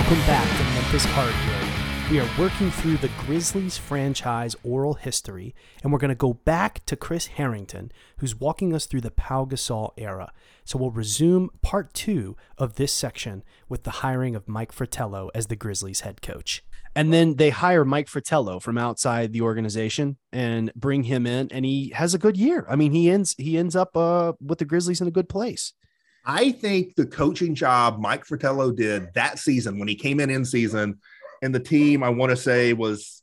[0.00, 2.10] Welcome back to Memphis Hardwood.
[2.10, 6.82] We are working through the Grizzlies franchise oral history, and we're going to go back
[6.86, 10.32] to Chris Herrington, who's walking us through the Pau Gasol era.
[10.64, 15.48] So we'll resume part two of this section with the hiring of Mike Fratello as
[15.48, 16.64] the Grizzlies head coach.
[16.96, 21.66] And then they hire Mike Fratello from outside the organization and bring him in, and
[21.66, 22.64] he has a good year.
[22.70, 25.74] I mean, he ends he ends up uh, with the Grizzlies in a good place.
[26.24, 30.44] I think the coaching job Mike Fratello did that season when he came in in
[30.44, 30.98] season
[31.42, 33.22] and the team I want to say was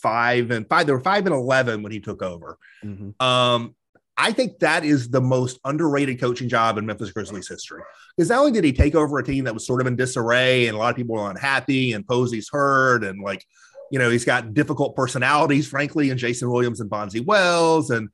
[0.00, 0.86] five and five.
[0.86, 2.58] They were five and eleven when he took over.
[2.84, 3.22] Mm-hmm.
[3.24, 3.74] Um,
[4.16, 7.82] I think that is the most underrated coaching job in Memphis Grizzlies history.
[8.16, 10.66] Because not only did he take over a team that was sort of in disarray
[10.66, 13.46] and a lot of people were unhappy, and Posey's hurt, and like,
[13.90, 18.10] you know, he's got difficult personalities, frankly, and Jason Williams and Bonzi Wells, and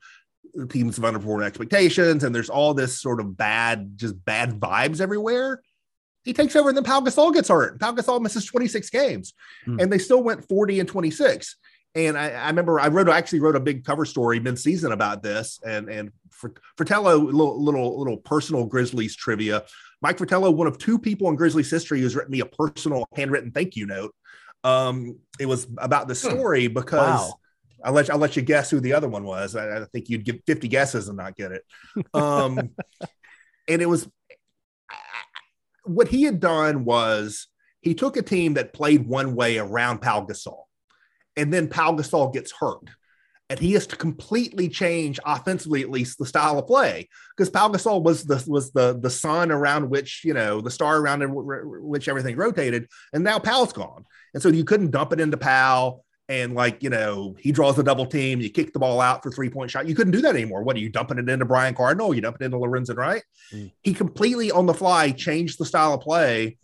[0.68, 5.60] teams of underperforming expectations, and there's all this sort of bad, just bad vibes everywhere.
[6.24, 7.78] He takes over, and then Pau Gasol gets hurt.
[7.78, 9.34] Pau Gasol misses 26 games,
[9.66, 9.80] mm.
[9.80, 11.56] and they still went 40 and 26.
[11.94, 15.22] And I, I, remember I wrote I actually wrote a big cover story mid-season about
[15.22, 15.58] this.
[15.64, 19.64] And and for Fratello, little little little personal Grizzlies trivia.
[20.02, 23.50] Mike Fratello, one of two people in Grizzlies history who's written me a personal handwritten
[23.50, 24.14] thank you note.
[24.62, 26.28] Um, it was about the hmm.
[26.28, 27.34] story because wow.
[27.86, 29.54] I'll let you, I'll let you guess who the other one was.
[29.54, 31.62] I, I think you'd give 50 guesses and not get it.
[32.12, 32.58] Um,
[33.68, 34.08] and it was
[35.84, 37.46] what he had done was
[37.80, 40.64] he took a team that played one way around Pau Gasol,
[41.36, 42.90] and then Pau Gasol gets hurt.
[43.48, 47.68] And he has to completely change offensively, at least the style of play, because Pau
[47.68, 52.08] Gasol was the was the the sun around which you know the star around which
[52.08, 56.54] everything rotated, and now Pau's gone, and so you couldn't dump it into Pau and
[56.54, 59.48] like you know he draws a double team you kick the ball out for three
[59.48, 59.86] point shot.
[59.86, 60.62] You couldn't do that anymore.
[60.62, 63.70] What are you dumping it into brian cardinal you dump it into lorenzen wright mm.
[63.82, 66.56] he completely on the fly changed the style of play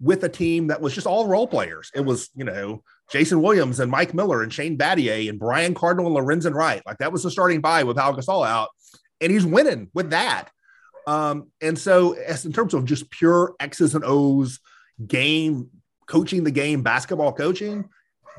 [0.00, 1.90] with a team that was just all role players.
[1.94, 6.16] It was you know jason williams and mike miller and shane battier and brian cardinal
[6.16, 6.82] and lorenzen wright.
[6.86, 8.68] Like that was the starting buy with pau gasol out
[9.20, 10.48] and he's winning with that.
[11.06, 14.60] Um, and so as in terms of just pure x's and o's
[15.06, 15.70] game
[16.06, 17.88] coaching the game basketball coaching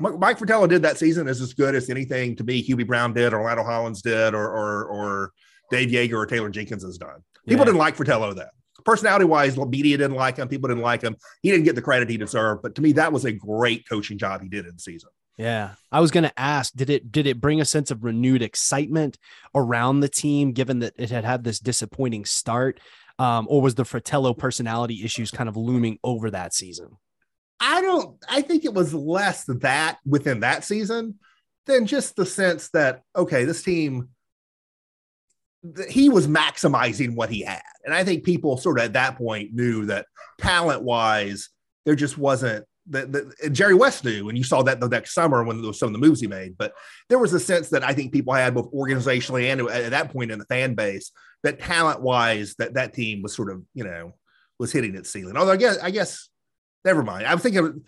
[0.02, 3.32] Mike Fratello did that season is as good as anything to me Hubie Brown did,
[3.32, 5.32] or Orlando Hollins did, or or, or
[5.70, 7.22] Dave Joerger or Taylor Jenkins has done.
[7.46, 7.66] People yeah.
[7.66, 8.48] didn't like Fratello though.
[8.84, 10.48] Personality wise, media didn't like him.
[10.48, 11.16] People didn't like him.
[11.42, 12.62] He didn't get the credit he deserved.
[12.62, 15.10] But to me, that was a great coaching job he did in the season.
[15.38, 15.74] Yeah.
[15.90, 19.18] I was going to ask, did it, did it bring a sense of renewed excitement
[19.54, 22.80] around the team, given that it had had this disappointing start?
[23.18, 26.96] Um, or was the Fratello personality issues kind of looming over that season?
[27.62, 31.20] I don't, I think it was less that within that season
[31.66, 34.08] than just the sense that, okay, this team,
[35.88, 37.62] he was maximizing what he had.
[37.84, 40.06] And I think people sort of at that point knew that
[40.40, 41.50] talent wise,
[41.86, 45.58] there just wasn't that Jerry West knew, and you saw that the next summer when
[45.58, 46.58] there was some of the moves he made.
[46.58, 46.72] But
[47.08, 50.32] there was a sense that I think people had both organizationally and at that point
[50.32, 51.12] in the fan base
[51.44, 54.14] that talent wise, that that team was sort of you know
[54.58, 55.36] was hitting its ceiling.
[55.36, 56.28] Although I guess I guess
[56.84, 57.26] never mind.
[57.26, 57.82] I was thinking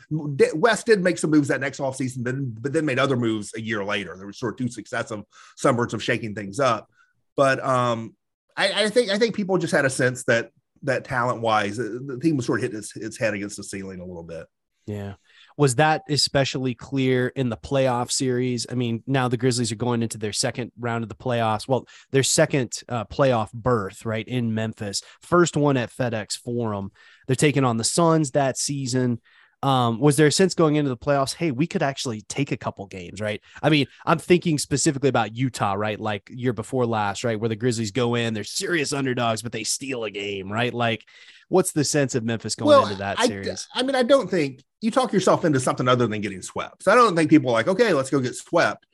[0.55, 3.61] West did make some moves that next offseason, then but then made other moves a
[3.61, 4.17] year later.
[4.17, 5.23] There were sort of two successive
[5.57, 6.89] summers of shaking things up.
[7.37, 8.15] But um,
[8.57, 10.51] I, I, think I think people just had a sense that
[10.83, 14.01] that talent wise, the team was sort of hitting its, its head against the ceiling
[14.01, 14.47] a little bit.
[14.87, 15.15] Yeah.
[15.57, 18.67] Was that especially clear in the playoff series?
[18.71, 21.69] I mean, now the Grizzlies are going into their second round of the playoffs.
[21.69, 25.03] Well, their second uh, playoff berth, right, in Memphis.
[25.21, 26.91] First one at FedEx Forum.
[27.27, 29.21] They're taking on the Suns that season.
[29.65, 31.35] Um, was there a sense going into the playoffs?
[31.35, 33.41] Hey, we could actually take a couple games, right?
[33.63, 35.99] I mean, I'm thinking specifically about Utah, right?
[35.99, 37.41] Like year before last, right?
[37.41, 40.75] Where the Grizzlies go in, they're serious underdogs, but they steal a game, right?
[40.75, 41.07] Like,
[41.49, 43.67] what's the sense of Memphis going well, into that I, series?
[43.75, 46.83] I mean, I don't think you talk yourself into something other than getting swept.
[46.83, 48.85] So I don't think people are like, okay, let's go get swept.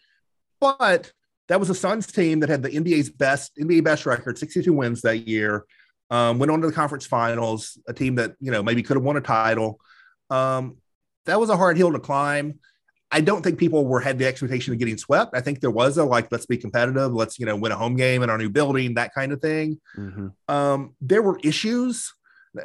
[0.60, 1.12] But
[1.48, 5.02] that was a Suns team that had the NBA's best NBA best record, 62 wins
[5.02, 5.64] that year.
[6.10, 9.02] Um, went on to the conference finals, a team that you know maybe could have
[9.02, 9.80] won a title.
[10.30, 10.76] Um,
[11.26, 12.58] that was a hard hill to climb.
[13.12, 15.36] I don't think people were had the expectation of getting swept.
[15.36, 17.96] I think there was a like, let's be competitive, let's you know win a home
[17.96, 19.80] game in our new building, that kind of thing.
[19.96, 20.28] Mm-hmm.
[20.48, 22.12] Um, there were issues,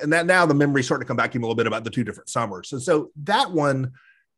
[0.02, 1.84] and that now the memories starting to come back to me a little bit about
[1.84, 2.70] the two different summers.
[2.70, 3.94] So, so that one,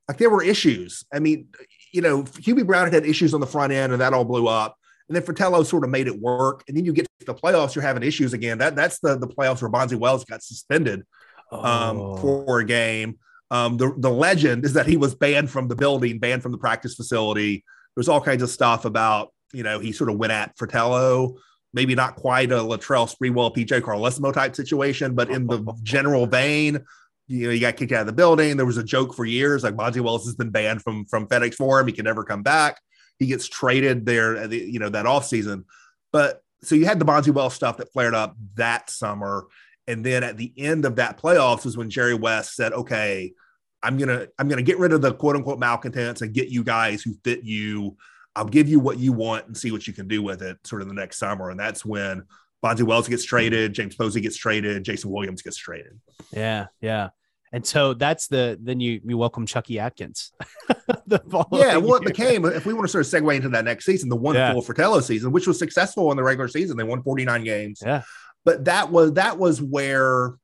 [0.07, 1.03] like there were issues.
[1.13, 1.49] I mean,
[1.91, 4.47] you know, Hubie Brown had had issues on the front end, and that all blew
[4.47, 4.77] up.
[5.09, 6.63] And then Fratello sort of made it work.
[6.67, 8.57] And then you get to the playoffs, you're having issues again.
[8.57, 11.03] That that's the the playoffs where Bonzi Wells got suspended
[11.51, 12.17] um, oh.
[12.17, 13.17] for a game.
[13.49, 16.57] Um, the the legend is that he was banned from the building, banned from the
[16.57, 17.63] practice facility.
[17.95, 21.37] There's all kinds of stuff about you know he sort of went at Fratello,
[21.73, 26.83] maybe not quite a Latrell Sprewell, PJ Carlesimo type situation, but in the general vein.
[27.27, 28.57] you know, he got kicked out of the building.
[28.57, 31.55] There was a joke for years, like Bonzi Wells has been banned from from FedEx
[31.55, 31.87] Forum.
[31.87, 32.81] He can never come back.
[33.17, 35.65] He gets traded there, you know, that off season.
[36.11, 39.45] But so you had the Bonzi Wells stuff that flared up that summer,
[39.87, 43.33] and then at the end of that playoffs was when Jerry West said, "Okay,
[43.81, 47.01] I'm gonna I'm gonna get rid of the quote unquote malcontents and get you guys
[47.01, 47.97] who fit you.
[48.35, 50.81] I'll give you what you want and see what you can do with it." Sort
[50.81, 52.23] of the next summer, and that's when
[52.63, 55.99] Bonzi Wells gets traded, James Posey gets traded, Jason Williams gets traded.
[56.31, 57.09] Yeah, yeah.
[57.53, 60.33] And so that's the then you you welcome Chucky Atkins.
[61.07, 64.09] yeah, well, it became if we want to sort of segue into that next season,
[64.09, 64.51] the one yeah.
[64.51, 66.75] full Fratello season, which was successful in the regular season.
[66.75, 67.81] They won 49 games.
[67.85, 68.01] Yeah.
[68.47, 70.35] But that was that was where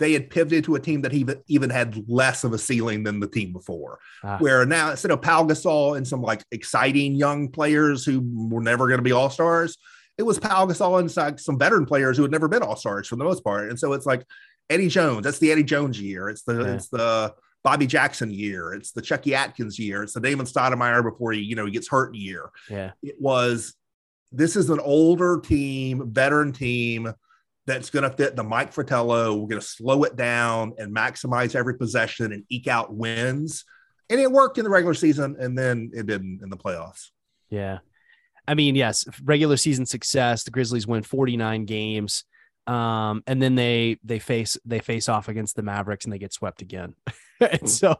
[0.00, 3.20] they had pivoted to a team that even even had less of a ceiling than
[3.20, 4.00] the team before.
[4.24, 4.38] Ah.
[4.38, 8.88] Where now instead of Pau Gasol and some like exciting young players who were never
[8.88, 9.78] going to be all stars,
[10.18, 13.14] it was Pau Gasol and some veteran players who had never been all stars for
[13.14, 13.70] the most part.
[13.70, 14.24] And so it's like
[14.68, 15.22] Eddie Jones.
[15.22, 16.28] That's the Eddie Jones year.
[16.28, 16.74] It's the yeah.
[16.74, 18.74] it's the Bobby Jackson year.
[18.74, 20.02] It's the Chucky Atkins year.
[20.02, 22.50] It's the Damon Stoudemire before he you know he gets hurt year.
[22.68, 23.76] Yeah, it was.
[24.32, 27.14] This is an older team, veteran team
[27.66, 29.34] that's going to fit the Mike Fratello.
[29.34, 33.64] We're going to slow it down and maximize every possession and eke out wins.
[34.10, 37.10] And it worked in the regular season, and then it didn't in the playoffs.
[37.48, 37.78] Yeah.
[38.46, 40.44] I mean, yes, regular season success.
[40.44, 42.24] The Grizzlies win 49 games
[42.66, 46.32] um, and then they they face they face off against the Mavericks and they get
[46.32, 46.94] swept again.
[47.40, 47.96] and so,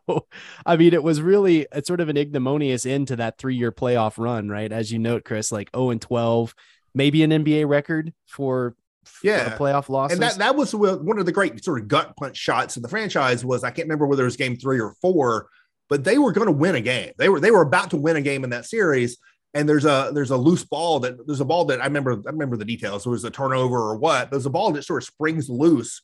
[0.65, 3.73] I mean, it was really it's sort of an ignominious end to that three year
[3.73, 4.73] playoff run, right?
[4.73, 6.55] As you note, Chris, like 0 and 12,
[6.95, 8.75] maybe an NBA record for
[9.23, 10.19] yeah playoff losses.
[10.19, 12.89] And that that was one of the great sort of gut punch shots of the
[12.89, 15.49] franchise was I can't remember whether it was game three or four,
[15.89, 17.13] but they were going to win a game.
[17.19, 19.19] They were they were about to win a game in that series
[19.55, 22.31] and there's a there's a loose ball that there's a ball that I remember I
[22.31, 23.07] remember the details.
[23.07, 24.31] It was a turnover or what.
[24.31, 26.03] There's a ball that sort of springs loose,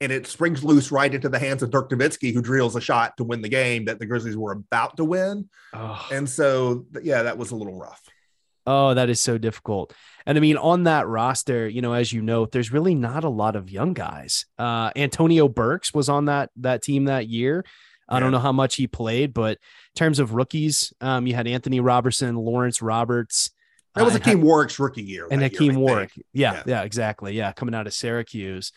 [0.00, 3.16] and it springs loose right into the hands of Dirk Nowitzki, who drills a shot
[3.16, 5.48] to win the game that the Grizzlies were about to win.
[5.74, 6.08] Oh.
[6.12, 8.02] And so, yeah, that was a little rough.
[8.64, 9.92] Oh, that is so difficult.
[10.26, 13.28] And I mean, on that roster, you know, as you know, there's really not a
[13.28, 14.46] lot of young guys.
[14.58, 17.64] Uh, Antonio Burks was on that that team that year.
[18.08, 21.46] I don't know how much he played, but in terms of rookies, um, you had
[21.46, 23.50] Anthony Robertson, Lawrence Roberts.
[23.94, 25.26] That was uh, Hakeem Warrick's rookie year.
[25.30, 26.12] And Hakeem Warrick.
[26.32, 27.34] Yeah, yeah, yeah, exactly.
[27.34, 28.72] Yeah, coming out of Syracuse.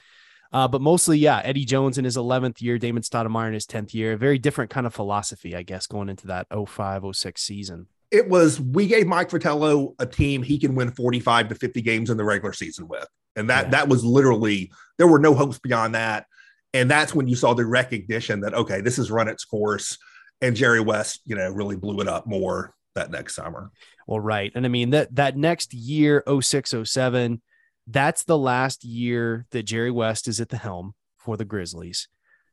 [0.54, 3.94] Uh, but mostly, yeah, Eddie Jones in his 11th year, Damon Stoudemire in his 10th
[3.94, 4.16] year.
[4.16, 7.88] Very different kind of philosophy, I guess, going into that 05, 06 season.
[8.16, 12.10] It was, we gave Mike Fratello a team he can win 45 to 50 games
[12.10, 13.08] in the regular season with.
[13.36, 13.72] And that, yeah.
[13.72, 16.26] that was literally, there were no hopes beyond that.
[16.74, 19.98] And that's when you saw the recognition that, okay, this has run its course.
[20.40, 23.72] And Jerry West, you know, really blew it up more that next summer.
[24.08, 24.54] Well, right.
[24.56, 27.42] And I mean, that, that next year, 06, 07,
[27.88, 32.08] that's the last year that Jerry West is at the helm for the Grizzlies.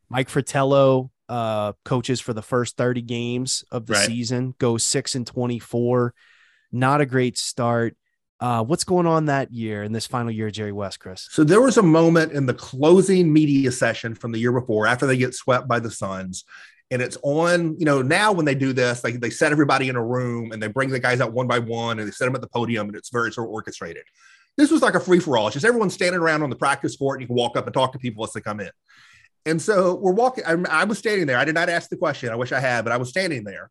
[0.08, 4.06] Mike Fratello uh, coaches for the first 30 games of the right.
[4.06, 6.14] season, go six and 24.
[6.72, 7.96] Not a great start.
[8.40, 11.28] Uh, what's going on that year in this final year Jerry West, Chris?
[11.30, 15.06] So there was a moment in the closing media session from the year before, after
[15.06, 16.44] they get swept by the Suns,
[16.90, 17.76] and it's on.
[17.78, 20.60] You know, now when they do this, they they set everybody in a room and
[20.60, 22.88] they bring the guys out one by one and they set them at the podium,
[22.88, 24.02] and it's very sort of orchestrated.
[24.56, 25.46] This was like a free for all.
[25.46, 27.72] It's just everyone standing around on the practice court, and you can walk up and
[27.72, 28.70] talk to people as they come in.
[29.44, 30.44] And so we're walking.
[30.46, 31.38] I, I was standing there.
[31.38, 32.30] I did not ask the question.
[32.30, 33.70] I wish I had, but I was standing there.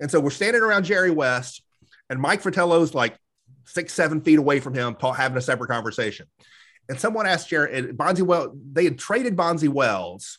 [0.00, 1.62] And so we're standing around Jerry West,
[2.10, 3.16] and Mike Fratello's like
[3.64, 6.26] six, seven feet away from him, having a separate conversation.
[6.88, 10.38] And someone asked Jared, Bonzi Wells, they had traded Bonzi Wells.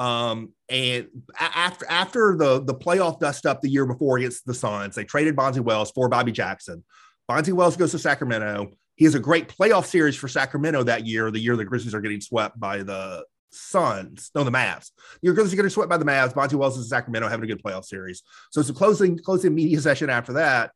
[0.00, 1.06] Um, and
[1.38, 5.36] after after the the playoff dust up the year before against the Suns, they traded
[5.36, 6.82] Bonzi Wells for Bobby Jackson.
[7.30, 8.72] Bonzi Wells goes to Sacramento.
[8.96, 12.00] He has a great playoff series for Sacramento that year, the year the Grizzlies are
[12.00, 14.90] getting swept by the Suns, no, the Mavs.
[15.22, 16.34] The Grizzlies are going to sweat by the Mavs.
[16.34, 18.22] Bonzi Wells is in Sacramento having a good playoff series.
[18.50, 20.72] So it's a closing closing media session after that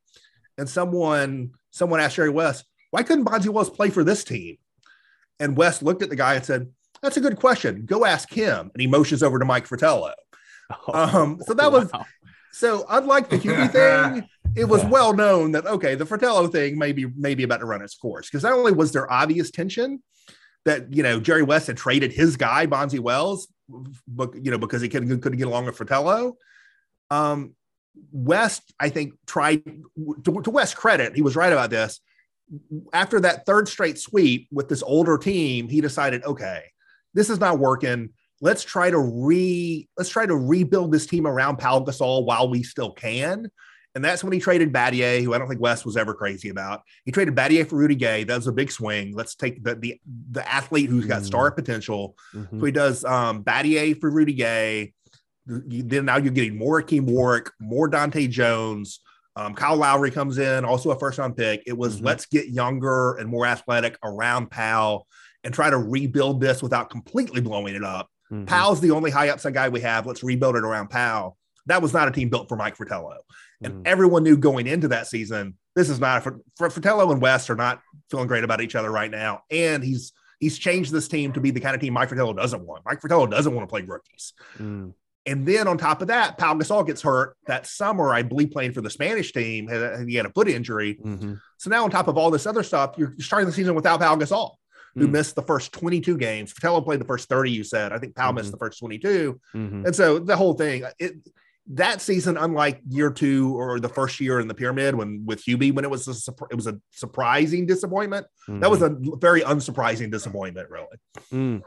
[0.59, 4.59] and someone someone asked Jerry West, why couldn't Bonzi Wells play for this team?
[5.41, 6.69] And West looked at the guy and said,
[7.01, 7.87] That's a good question.
[7.87, 8.71] Go ask him.
[8.75, 10.13] And he motions over to Mike Fratello.
[10.89, 11.79] Oh, um, so that wow.
[11.79, 11.91] was
[12.53, 13.73] so unlike the Hubie
[14.13, 14.91] thing, it was yeah.
[14.91, 18.29] well known that okay, the Fratello thing may be maybe about to run its course.
[18.29, 20.03] Because not only was there obvious tension
[20.65, 23.49] that you know Jerry West had traded his guy, Bonzi Wells,
[24.07, 26.37] but you know, because he couldn't couldn't get along with Fratello.
[27.11, 27.55] Um,
[28.13, 32.01] West, I think, tried to, to West's credit, he was right about this.
[32.93, 36.65] After that third straight sweep with this older team, he decided, okay,
[37.15, 38.11] this is not working.
[38.41, 42.63] Let's try to re let's try to rebuild this team around Pau Gasol while we
[42.63, 43.51] still can.
[43.95, 46.83] And that's when he traded Battier, who I don't think West was ever crazy about.
[47.05, 48.25] He traded Battier for Rudy Gay.
[48.25, 49.15] That was a big swing.
[49.15, 52.15] Let's take the the, the athlete who's got star potential.
[52.35, 52.61] Mhm.
[52.61, 54.93] So he does um, Battier for Rudy Gay.
[55.47, 59.01] You- Then now you're getting more Hakeem Warrick, more Dahntay Jones.
[59.35, 61.63] Um, Kyle Lowry comes in, also a first round pick.
[61.67, 62.05] It was Mhm.
[62.05, 65.07] let's get younger and more athletic around Pau
[65.45, 68.09] and try to rebuild this without completely blowing it up.
[68.33, 68.47] Mhm.
[68.47, 70.07] Pau's the only high upside guy we have.
[70.07, 71.37] Let's rebuild it around Pau.
[71.67, 73.17] That was not a team built for Mike Fratello.
[73.63, 73.83] And Mhm.
[73.87, 77.57] everyone knew going into that season, this is not for, for Fratello and West are
[77.57, 79.43] not feeling great about each other right now.
[79.51, 82.65] And he's he's changed this team to be the kind of team Mike Fratello doesn't
[82.65, 82.85] want.
[82.87, 84.35] Mike Fratello doesn't want to play rookies.
[84.59, 84.95] Mm.
[85.27, 88.73] And then on top of that, Pau Gasol gets hurt that summer, I believe, playing
[88.73, 89.69] for the Spanish team.
[90.07, 91.01] He had a foot injury.
[91.05, 91.41] Mhm.
[91.57, 94.15] So now, on top of all this other stuff, you're starting the season without Pau
[94.15, 94.53] Gasol,
[94.95, 95.11] who Mm.
[95.11, 96.53] missed the first 22 games.
[96.53, 97.93] Fratello played the first 30, you said.
[97.93, 98.37] I think Pau Mhm.
[98.37, 99.41] missed the first 22.
[99.53, 99.87] Mhm.
[99.87, 101.15] And so the whole thing, it
[101.71, 105.73] that season, unlike year two or the first year in the pyramid when with Hubie,
[105.73, 108.27] when it was a it was a surprising disappointment.
[108.49, 110.87] That was a very unsurprising disappointment, really.
[111.33, 111.63] Mm.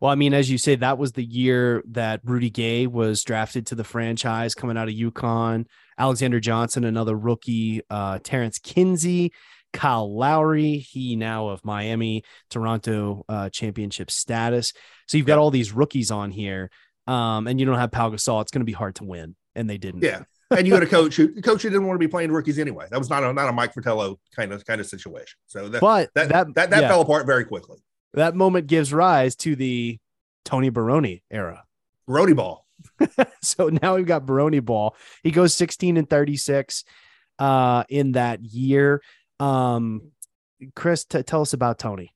[0.00, 3.66] Well, I mean, as you say, that was the year that Rudy Gay was drafted
[3.66, 5.66] to the franchise coming out of UConn.
[5.98, 9.32] Alexander Johnson, another rookie, uh, Tarence Kinsey,
[9.72, 14.72] Kyle Lowry, he now of Miami, Toronto uh, championship status.
[15.06, 16.70] So you've got all these rookies on here,
[17.06, 18.42] um, and you don't have Pau Gasol.
[18.42, 20.02] It's going to be hard to win, and they didn't.
[20.02, 20.22] Yeah.
[20.50, 22.86] And you had a coach who coach who didn't want to be playing rookies anyway.
[22.90, 25.38] That was not a not a Mike Fratello kind of kind of situation.
[25.46, 27.78] So that But that that that, that yeah, fell apart very quickly.
[28.14, 29.98] that moment gives rise to the
[30.44, 31.64] Tony Barone era.
[32.06, 32.66] Brody ball.
[33.42, 34.94] so now we've got Barone ball.
[35.22, 36.84] He goes 16 and 36
[37.38, 39.00] uh in that year.
[39.40, 40.12] Um
[40.76, 42.12] Chris, t- tell us about Tony.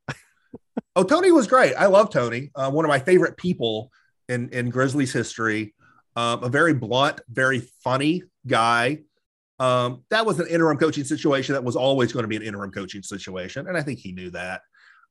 [0.95, 1.75] Oh, Tony was great.
[1.75, 2.50] I love Tony.
[2.55, 3.90] Uh, one of my favorite people
[4.28, 5.75] in in Grizzlies history.
[6.16, 9.00] Um, a very blunt, very funny guy.
[9.58, 11.52] Um, that was an interim coaching situation.
[11.52, 14.30] That was always going to be an interim coaching situation, and I think he knew
[14.30, 14.62] that.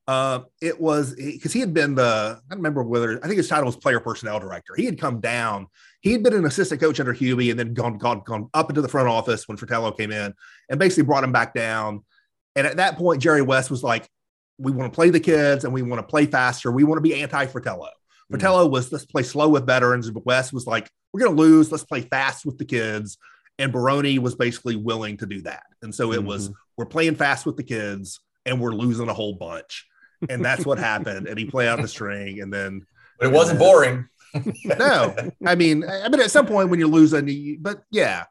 [0.07, 3.47] Um, it was because he had been the I don't remember whether I think his
[3.47, 4.74] title was player personnel director.
[4.75, 5.67] He had come down.
[6.01, 8.81] He had been an assistant coach under Hubie, and then gone gone gone up into
[8.81, 10.33] the front office when Fratello came in,
[10.69, 12.03] and basically brought him back down.
[12.55, 14.07] And at that point, Jerry West was like,
[14.59, 16.71] "We want to play the kids, and we want to play faster.
[16.71, 17.89] We want to be anti-Fratello." Fratello
[18.29, 21.72] was let's play slow with veterans, but West was like, "We're going to lose.
[21.72, 23.17] Let's play fast with the kids."
[23.58, 27.46] And Barone was basically willing to do that, and so it was we're playing fast
[27.46, 29.86] with the kids, and we're losing a whole bunch,
[30.29, 31.27] and that's what happened.
[31.27, 32.86] And he played out the string, and then
[33.20, 34.08] But it wasn't boring.
[34.65, 35.15] no,
[35.46, 38.25] I mean, I mean, at some point when you're losing, you, but yeah,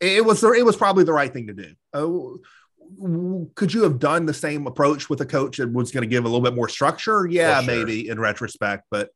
[0.00, 1.74] it was it was probably the right thing to do.
[1.92, 2.38] Uh, w-
[3.54, 6.24] could you have done the same approach with a coach that was going to give
[6.24, 7.26] a little bit more structure?
[7.26, 7.66] Yeah, sure.
[7.74, 9.10] maybe in retrospect, but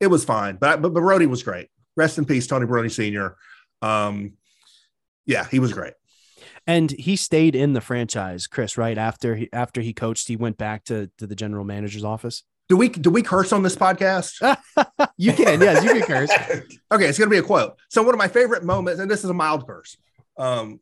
[0.00, 0.56] it was fine.
[0.56, 1.68] But but Barone was great.
[1.96, 3.36] Rest in peace, Tony Barone Senior.
[3.82, 4.34] Um,
[5.24, 5.94] yeah, he was great.
[6.66, 10.58] And he stayed in the franchise, Chris, right after he after he coached, he went
[10.58, 12.42] back to, to the general manager's office.
[12.68, 14.56] Do we do we curse on this podcast?
[15.18, 16.30] You can, yes, you can curse.
[16.92, 17.78] Okay, it's going to be a quote.
[17.88, 19.96] So one of my favorite moments, and this is a mild curse.
[20.36, 20.80] Um,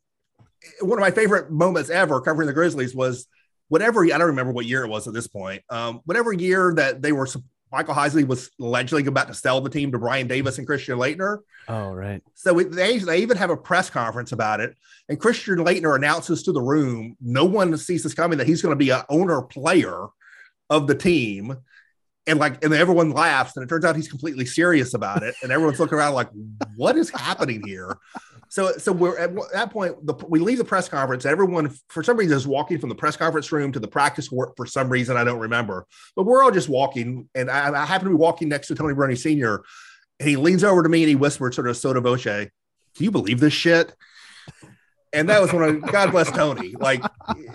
[0.80, 3.26] one of my favorite moments ever covering the Grizzlies was
[3.68, 5.62] whatever I don't remember what year it was at this point.
[5.70, 7.26] Um, whatever year that they were
[7.72, 11.38] Michael Heisley was allegedly about to sell the team to Brian Davis and Christian Laettner.
[11.66, 12.22] Oh, right.
[12.34, 14.76] So it, they they even have a press conference about it,
[15.08, 18.72] and Christian Laettner announces to the room, no one sees this coming that he's going
[18.72, 20.06] to be an owner player
[20.70, 21.56] of the team.
[22.26, 25.34] And like, and everyone laughs, and it turns out he's completely serious about it.
[25.42, 26.30] And everyone's looking around like,
[26.76, 27.98] what is happening here?
[28.54, 30.06] So, so we're at that point.
[30.06, 31.26] The, we leave the press conference.
[31.26, 34.52] Everyone, for some reason, is walking from the press conference room to the practice court.
[34.56, 35.88] For some reason, I don't remember.
[36.14, 38.94] But we're all just walking, and I, I happen to be walking next to Tony
[38.94, 39.64] Barone Senior.
[40.20, 42.50] And he leans over to me and he whispers, sort of sotto voce, "Can
[42.98, 43.92] you believe this shit?"
[45.14, 46.74] And that was when I, God bless Tony.
[46.78, 47.02] Like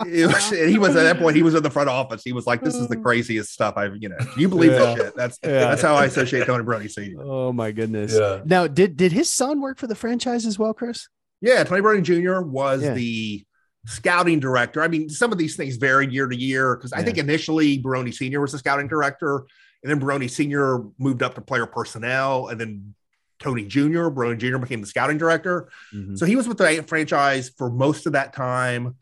[0.05, 2.23] it was, he was at that point, he was in the front office.
[2.23, 3.03] He was like, "This is the mm.
[3.03, 4.77] craziest stuff I've, you know, you believe Yeah.
[4.79, 5.51] this shit?" That's Yeah.
[5.51, 7.21] that's how I associate Tony Barone Senior.
[7.21, 8.13] Oh my goodness.
[8.17, 8.41] Yeah.
[8.45, 11.07] Now, did did his son work for the franchise as well, Chris?
[11.41, 12.41] Yeah, Tony Barone Jr.
[12.41, 12.93] was Yeah.
[12.93, 13.45] the
[13.85, 14.81] scouting director.
[14.81, 18.11] I mean, some of these things varied year to year because I think initially Barone
[18.11, 18.41] Sr.
[18.41, 19.45] was the scouting director,
[19.83, 20.83] and then Barone Sr.
[20.97, 22.93] moved up to player personnel, and then
[23.39, 24.09] Tony Jr.
[24.09, 24.57] Barone Jr.
[24.57, 25.69] became the scouting director.
[25.93, 26.17] Mhm.
[26.17, 28.95] So he was with the franchise for most of that time,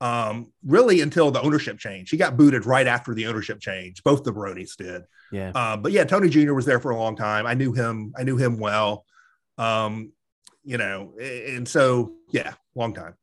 [0.00, 2.10] um, really until the ownership change.
[2.10, 4.02] He got booted right after the ownership change.
[4.02, 5.02] Both the Barones did.
[5.30, 5.52] Yeah.
[5.54, 6.54] Uh, but yeah, Tony Jr.
[6.54, 7.46] was there for a long time.
[7.46, 8.12] I knew him.
[8.16, 9.04] I knew him well.
[9.58, 10.12] Um,
[10.64, 13.14] you know, and so yeah, long time.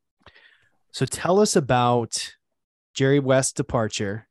[0.91, 2.35] So tell us about
[2.93, 4.27] Jerry West's departure,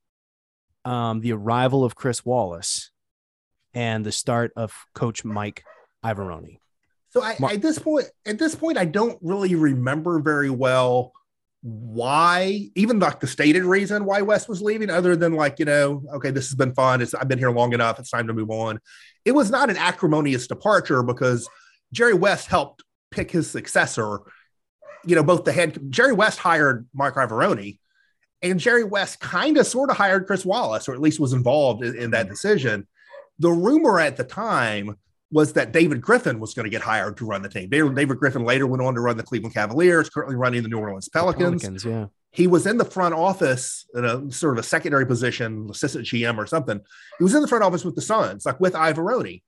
[0.84, 2.90] um, the arrival of Chris Wallace,
[3.74, 5.64] and the start of Coach Mike
[6.04, 6.58] Iavaroni.
[7.10, 11.12] So I, at this point, at this point, I don't really remember very well
[11.62, 16.02] why, even like the stated reason why West was leaving, other than like, you know,
[16.14, 17.00] okay, this has been fun.
[17.00, 17.98] It's I've been here long enough.
[17.98, 18.78] It's time to move on.
[19.24, 21.48] It was not an acrimonious departure because
[21.92, 24.20] Jerry West helped pick his successor.
[25.04, 27.78] You know, both the head Jerry West hired Mark Iavaroni,
[28.42, 31.82] and Jerry West kind of sort of hired Chris Wallace, or at least was involved
[31.82, 32.34] in, in that mm-hmm.
[32.34, 32.86] decision.
[33.38, 34.96] The rumor at the time
[35.30, 37.68] was that David Griffin was going to get hired to run the team.
[37.68, 41.08] David, Griffin later went on to run the Cleveland Cavaliers, currently running the New Orleans
[41.08, 41.62] Pelicans.
[41.62, 42.06] Pelicans yeah.
[42.30, 46.38] He was in the front office in a sort of a secondary position, assistant GM
[46.38, 46.80] or something.
[47.18, 49.42] He was in the front office with the Suns, like with Iavaroni.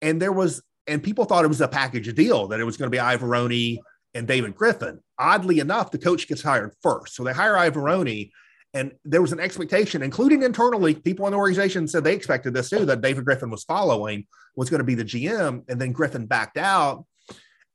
[0.00, 2.90] And there was, and people thought it was a package deal that it was going
[2.90, 3.78] to be Iavaroni
[4.14, 5.00] and David Griffin.
[5.18, 7.14] Oddly enough, the coach gets hired first.
[7.14, 8.30] So they hire Iavaroni
[8.74, 12.70] and there was an expectation, including internally, people in the organization said they expected this
[12.70, 14.26] too, that David Griffin was following,
[14.56, 15.64] was going to be the GM.
[15.68, 17.04] And then Griffin backed out.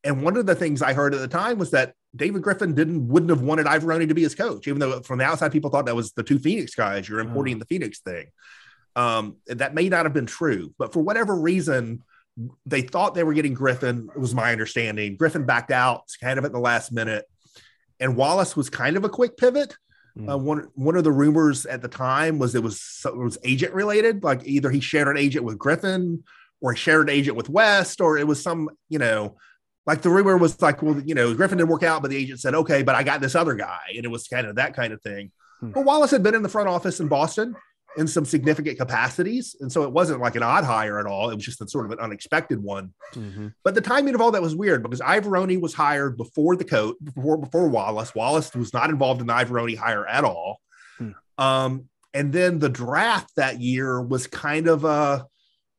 [0.04, 3.08] And one of the things I heard at the time was that David Griffin didn't
[3.08, 5.86] wouldn't have wanted Iavaroni to be his coach, even though from the outside people thought
[5.86, 7.08] that was the two Phoenix guys.
[7.08, 7.60] You're importing oh.
[7.60, 8.28] the Phoenix thing.
[8.96, 12.04] Um, that may not have been true, but for whatever reason,
[12.66, 14.10] they thought they were getting Griffin.
[14.16, 15.18] It was my understanding.
[15.18, 17.26] Griffin backed out kind of at the last minute,
[18.00, 19.76] and Wallace was kind of a quick pivot.
[20.18, 20.32] Mm.
[20.32, 23.74] Uh, one one of the rumors at the time was it was it was agent
[23.74, 26.24] related, like either he shared an agent with Griffin
[26.60, 29.38] or he shared an agent with West, or it was some you know
[29.86, 32.42] like the rumor was like, well, you know, Griffin didn't work out, but the agent
[32.42, 34.92] said, okay, but I got this other guy, and it was kind of that kind
[34.92, 35.32] of thing.
[35.62, 35.72] Hmm.
[35.72, 37.56] But Wallace had been in the front office in Boston
[37.98, 39.56] in some significant capacities.
[39.60, 41.30] And so it wasn't like an odd hire at all.
[41.30, 42.94] It was just a sort of an unexpected one.
[43.14, 43.48] Mm-hmm.
[43.64, 46.98] But the timing of all that was weird because Iavaroni was hired before the coat,
[47.04, 48.14] before before Wallace.
[48.14, 50.62] Wallace was not involved in the Iavaroni hire at all.
[51.02, 51.16] Mm.
[51.38, 55.24] Um, and then the draft that year was kind of uh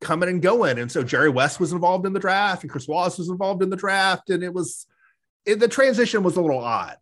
[0.01, 0.79] coming and going.
[0.79, 3.71] And so Jerry West was involved in the draft and Chris Wallace was involved in
[3.71, 4.31] the draft.
[4.31, 4.87] And it was
[5.47, 6.97] it, the transition was a little odd,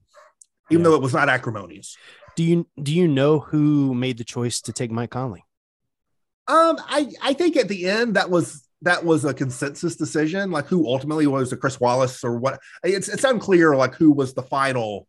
[0.71, 0.91] even yeah.
[0.91, 1.97] though it was not acrimonious.
[2.37, 5.45] Do you do you know who made the choice to take Mike Conley?
[6.47, 10.50] Um, I I think at the end that was that was a consensus decision.
[10.50, 12.61] Like who ultimately was the Chris Wallace or what?
[12.84, 15.08] It's it's unclear like who was the final.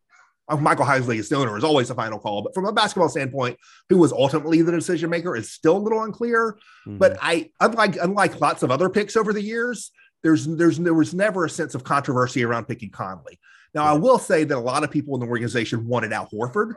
[0.60, 3.58] Michael Heisley is the owner is always the final call, but from a basketball standpoint,
[3.90, 6.58] who was ultimately the decision maker is still a little unclear.
[6.86, 6.96] Mm-hmm.
[6.96, 9.90] But I unlike unlike lots of other picks over the years,
[10.22, 13.38] there's there's there was never a sense of controversy around picking Conley.
[13.74, 16.72] Now, I will say that a lot of people in the organization wanted Al Horford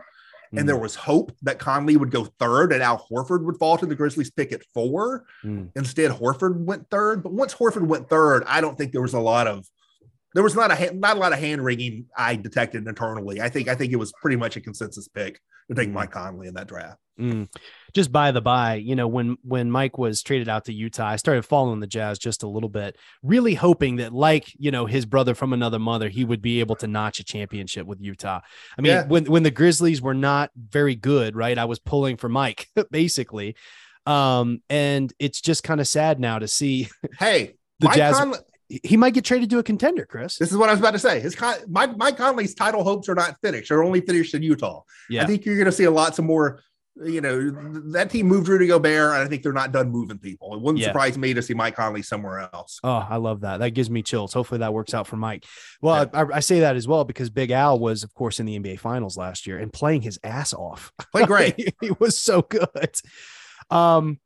[0.54, 0.60] mm.
[0.60, 0.82] and there mm.
[0.82, 4.32] was hope that Conley would go third and Al Horford would fall to the Grizzlies
[4.32, 5.26] pick at four.
[5.44, 5.70] Mm.
[5.76, 7.24] Instead, Horford went third.
[7.24, 9.66] But once Horford went third, I don't think there was a lot of
[10.34, 13.42] there was not a not a lot of hand wringing I detected internally.
[13.42, 15.40] I think I think it was pretty much a consensus pick
[15.78, 15.94] mm.
[15.94, 16.98] Mike Conley in that draft.
[17.20, 17.50] Mm.
[17.94, 21.18] Just by the by, you know, when when Mike was traded out to Utah, I
[21.18, 25.06] started following the Jazz just a little bit, really hoping that, like you know, his
[25.06, 28.40] brother from another mother, he would be able to notch a championship with Utah.
[28.78, 29.06] I mean, yeah.
[29.06, 31.58] when when the Grizzlies were not very good, right?
[31.58, 33.56] I was pulling for Mike basically,
[34.06, 36.90] um, and it's just kind of sad now to see.
[37.20, 38.18] Hey, the Mike Jazz.
[38.18, 38.40] Conley-
[38.84, 40.38] he might get traded to a contender, Chris.
[40.38, 41.20] This is what I was about to say.
[41.20, 41.36] His
[41.68, 44.84] Mike, Mike Conley's title hopes are not finished; they're only finished in Utah.
[45.10, 45.24] Yeah.
[45.24, 46.62] I think you're going to see a lot some more
[47.04, 47.50] you know,
[47.92, 50.54] that team moved Rudy Gobert, and I think they're not done moving people.
[50.54, 50.88] It wouldn't yeah.
[50.88, 52.80] surprise me to see Mike Conley somewhere else.
[52.84, 53.58] Oh, I love that.
[53.58, 54.34] That gives me chills.
[54.34, 55.46] Hopefully that works out for Mike.
[55.82, 56.22] Well, yeah.
[56.22, 58.80] I, I, say that as well because Big Al was, of course, in the NBA
[58.80, 60.92] Finals last year and playing his ass off.
[61.12, 61.74] Play great.
[61.82, 62.96] he was so good.
[63.70, 64.20] Um,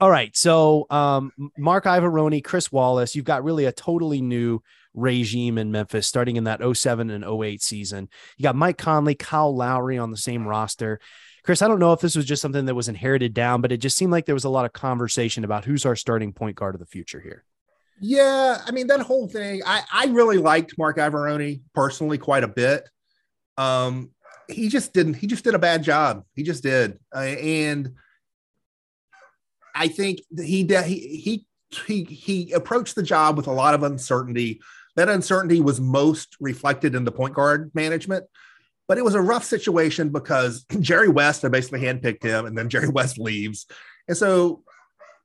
[0.00, 0.34] all right.
[0.36, 4.62] So um, Mark Iavaroni, Chris Wallace, you've got really a totally new
[4.94, 8.08] regime in Memphis starting in that 07 and 08 season.
[8.36, 11.00] You got Mike Conley, Kyle Lowry on the same roster.
[11.42, 13.78] Chris, I don't know if this was just something that was inherited down, but it
[13.78, 16.74] just seemed like there was a lot of conversation about who's our starting point guard
[16.74, 17.44] of the future here.
[18.00, 19.62] Yeah, I mean that whole thing.
[19.66, 22.88] I I really liked Mark Iavaroni personally quite a bit.
[23.58, 24.10] Um,
[24.48, 25.14] he just didn't.
[25.14, 26.24] He just did a bad job.
[26.34, 27.90] He just did, uh, and
[29.74, 31.46] I think he he he
[31.86, 34.60] he he approached the job with a lot of uncertainty.
[34.96, 38.26] That uncertainty was most reflected in the point guard management.
[38.88, 42.68] But it was a rough situation because Jerry West had basically handpicked him, and then
[42.68, 43.66] Jerry West leaves.
[44.08, 44.64] And so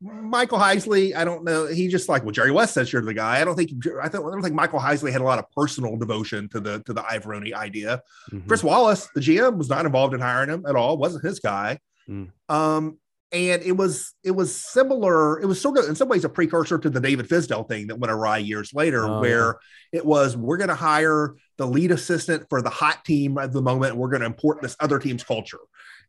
[0.02, 1.66] Michael Heisley, I don't know.
[1.66, 3.42] He just like, well, Jerry West says you're the guy.
[3.42, 5.98] I don't think I, don't, I don't think Michael Heisley had a lot of personal
[5.98, 8.04] devotion to the to the Iavaroni idea.
[8.32, 8.48] Mm-hmm.
[8.48, 10.98] Chris Wallace, the GM, was not involved in hiring him at all.
[10.98, 11.80] wasn't his guy.
[12.08, 12.30] Mm.
[12.50, 13.00] Um,
[13.36, 15.42] and it was it was similar.
[15.42, 18.00] It was sort of in some ways a precursor to the David Fizdale thing that
[18.00, 19.58] went awry years later, oh, where
[19.92, 20.00] yeah.
[20.00, 23.62] it was we're going to hire the lead assistant for the hot team at the
[23.62, 23.98] moment.
[23.98, 25.60] We're going to import this other team's culture,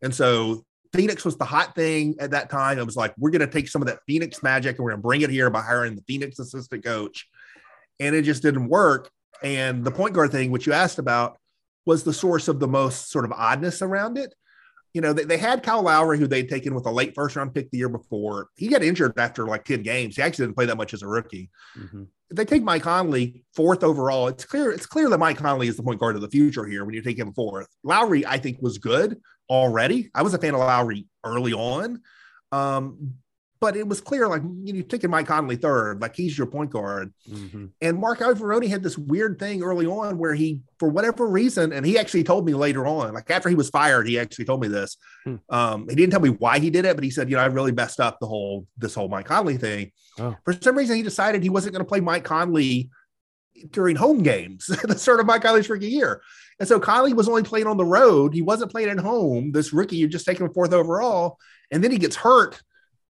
[0.02, 2.78] and so Phoenix was the hot thing at that time.
[2.78, 5.02] It was like we're going to take some of that Phoenix magic and we're going
[5.02, 7.26] to bring it here by hiring the Phoenix assistant coach.
[7.98, 9.10] and it just didn't work.
[9.42, 11.38] And the point guard thing, which you asked about,
[11.84, 14.34] was the source of the most sort of oddness around it.
[14.96, 17.54] You know, they, they had Kyle Lowry, who they'd taken with a late first round
[17.54, 18.48] pick the year before.
[18.56, 20.16] He got injured after like 10 games.
[20.16, 21.50] He actually didn't play that much as a rookie.
[21.78, 22.04] Mm-hmm.
[22.30, 24.28] They take Mike Conley fourth overall.
[24.28, 26.86] It's clear, it's clear that Mike Conley is the point guard of the future here
[26.86, 27.68] when you take him fourth.
[27.84, 30.08] Lowry, I think, was good already.
[30.14, 32.00] I was a fan of Lowry early on.
[32.50, 33.16] Um,
[33.60, 36.70] but it was clear, like you know, taking Mike Conley third, like he's your point
[36.70, 37.12] guard.
[37.28, 37.66] Mm-hmm.
[37.80, 41.86] And Mark Iavaroni had this weird thing early on where he, for whatever reason, and
[41.86, 44.68] he actually told me later on, like after he was fired, he actually told me
[44.68, 44.96] this.
[45.24, 45.36] Hmm.
[45.48, 47.46] Um, he didn't tell me why he did it, but he said, you know, I
[47.46, 49.92] really messed up the whole this whole Mike Conley thing.
[50.18, 50.36] Oh.
[50.44, 52.90] For some reason, he decided he wasn't going to play Mike Conley
[53.70, 56.22] during home games, the start of Mike Conley's rookie year.
[56.58, 58.34] And so Conley was only playing on the road.
[58.34, 59.52] He wasn't playing at home.
[59.52, 61.38] This rookie, you just taking him fourth overall.
[61.70, 62.62] And then he gets hurt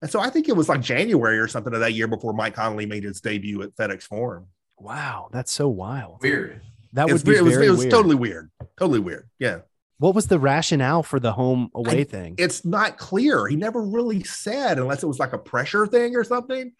[0.02, 2.54] and so I think it was like January or something of that year before Mike
[2.54, 4.46] Conley made his debut at FedEx Forum.
[4.78, 6.22] Wow, that's so wild.
[6.22, 6.60] Weird.
[6.92, 7.90] That would be it was, very it was weird.
[7.90, 8.50] totally weird.
[8.78, 9.28] Totally weird.
[9.38, 9.60] Yeah.
[9.98, 12.34] What was the rationale for the home away I, thing?
[12.38, 13.46] It's not clear.
[13.46, 16.72] He never really said, unless it was like a pressure thing or something.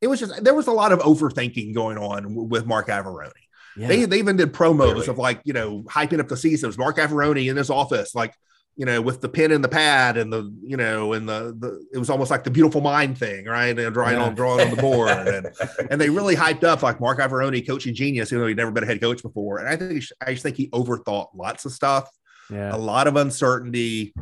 [0.00, 3.32] It was just there was a lot of overthinking going on with Mark Iavaroni.
[3.76, 3.88] Yeah.
[3.88, 5.08] They, they even did promos really?
[5.08, 6.66] of like, you know, hyping up the season.
[6.66, 8.34] It was Mark Iavaroni in his office, like
[8.78, 11.84] you know, with the pen and the pad and the, you know, and the, the
[11.92, 13.76] it was almost like the beautiful mind thing, right?
[13.76, 14.22] And drawing yeah.
[14.22, 15.10] on drawing on the board.
[15.10, 15.48] and,
[15.90, 18.84] and they really hyped up like Mark Iavaroni, coaching genius, even though he'd never been
[18.84, 19.58] a head coach before.
[19.58, 22.08] And I think I just think he overthought lots of stuff,
[22.52, 22.72] yeah.
[22.72, 24.14] a lot of uncertainty.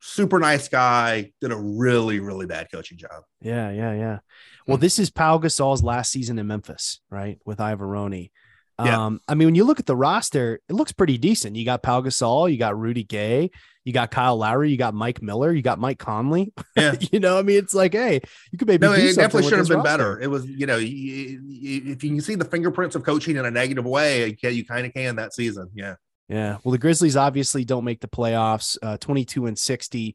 [0.00, 3.22] Super nice guy, did a really, really bad coaching job.
[3.40, 4.18] Yeah, yeah, yeah.
[4.66, 4.82] Well, hmm.
[4.82, 7.38] this is Pau Gasol's last season in Memphis, right?
[7.44, 8.32] With Iavaroni.
[8.82, 9.06] Yeah.
[9.06, 11.56] Um, I mean, when you look at the roster, it looks pretty decent.
[11.56, 13.50] You got Pau Gasol, you got Rudy Gay,
[13.84, 16.52] you got Kyle Lowry, you got Mike Miller, you got Mike Conley.
[16.76, 16.94] Yeah.
[17.12, 18.20] you know, I mean, it's like, hey,
[18.52, 18.86] you could maybe.
[18.86, 19.98] No, it definitely should have been roster.
[19.98, 20.20] better.
[20.20, 23.44] It was, you know, you, you, if you can see the fingerprints of coaching in
[23.44, 25.70] a negative way, you, you kind of can that season.
[25.74, 25.96] Yeah.
[26.28, 26.58] Yeah.
[26.62, 30.14] Well, the Grizzlies obviously don't make the playoffs, uh, 22 and 60.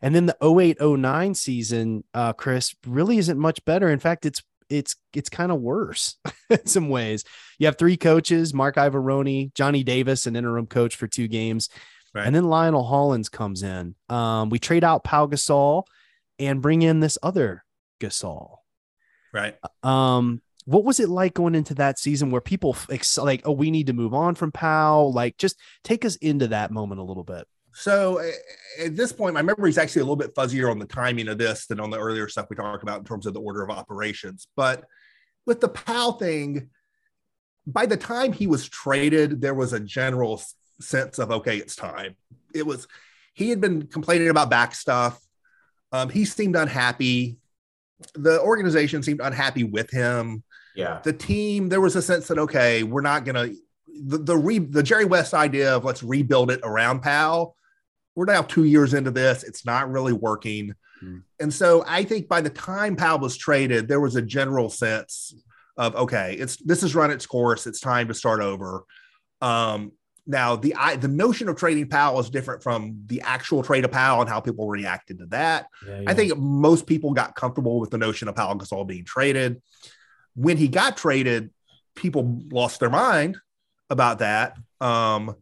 [0.00, 3.88] And then the 08 09 season, uh, Chris, really isn't much better.
[3.88, 6.16] In fact, it's it's it's kind of worse
[6.50, 7.24] in some ways.
[7.58, 11.68] You have three coaches: Mark Iavaroni, Johnny Davis, an interim coach for two games,
[12.14, 12.26] right.
[12.26, 13.94] and then Lionel Hollins comes in.
[14.08, 15.84] Um, we trade out Pau Gasol
[16.38, 17.64] and bring in this other
[18.00, 18.56] Gasol.
[19.32, 19.56] Right.
[19.82, 22.76] Um, what was it like going into that season where people
[23.16, 25.04] like, oh, we need to move on from Pau?
[25.04, 27.46] Like, just take us into that moment a little bit.
[27.74, 28.22] So
[28.78, 31.38] at this point, my memory is actually a little bit fuzzier on the timing of
[31.38, 33.70] this than on the earlier stuff we talked about in terms of the order of
[33.70, 34.46] operations.
[34.56, 34.84] But
[35.46, 36.70] with the Pau thing,
[37.66, 40.42] by the time he was traded, there was a general
[40.80, 42.16] sense of okay, it's time.
[42.54, 42.86] It was
[43.34, 45.20] he had been complaining about back stuff.
[45.92, 47.38] Um, he seemed unhappy.
[48.14, 50.42] The organization seemed unhappy with him.
[50.74, 51.00] Yeah.
[51.02, 53.50] The team, there was a sense that okay, we're not gonna
[53.86, 57.54] the the, re, the Jerry West idea of let's rebuild it around Pau
[58.14, 59.42] we're now two years into this.
[59.42, 60.74] It's not really working.
[61.02, 61.18] Mm-hmm.
[61.40, 65.34] And so I think by the time Pau was traded, there was a general sense
[65.76, 67.66] of okay, it's this has run its course.
[67.66, 68.84] It's time to start over.
[69.40, 69.92] Um,
[70.26, 73.90] now the I, the notion of trading Pau is different from the actual trade of
[73.90, 75.66] Pau and how people reacted to that.
[75.86, 76.10] Yeah, yeah.
[76.10, 79.60] I think most people got comfortable with the notion of Pau Gasol being traded.
[80.34, 81.50] When he got traded,
[81.94, 83.38] people lost their mind
[83.90, 84.56] about that.
[84.80, 85.36] Um,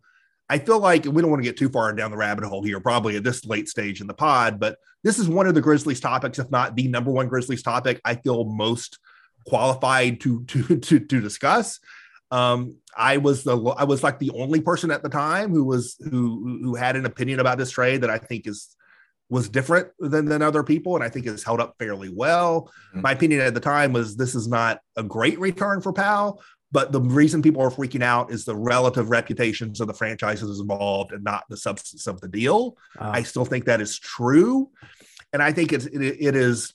[0.50, 2.80] I feel like we don't want to get too far down the rabbit hole here,
[2.80, 6.00] probably at this late stage in the pod, but this is one of the Grizzlies
[6.00, 8.98] topics, if not the number one Grizzlies topic, I feel most
[9.46, 11.78] qualified to to to, to discuss.
[12.32, 15.96] Um, I was the I was like the only person at the time who was
[16.10, 18.76] who who had an opinion about this trade that I think is
[19.28, 22.62] was different than, than other people and I think has held up fairly well.
[22.90, 23.02] Mm-hmm.
[23.02, 26.40] My opinion at the time was this is not a great return for Pau,
[26.72, 31.12] but the reason people are freaking out is the relative reputations of the franchises involved
[31.12, 32.76] and not the substance of the deal.
[32.98, 34.70] Uh, I still think that is true.
[35.32, 36.74] And I think it's, it, it is,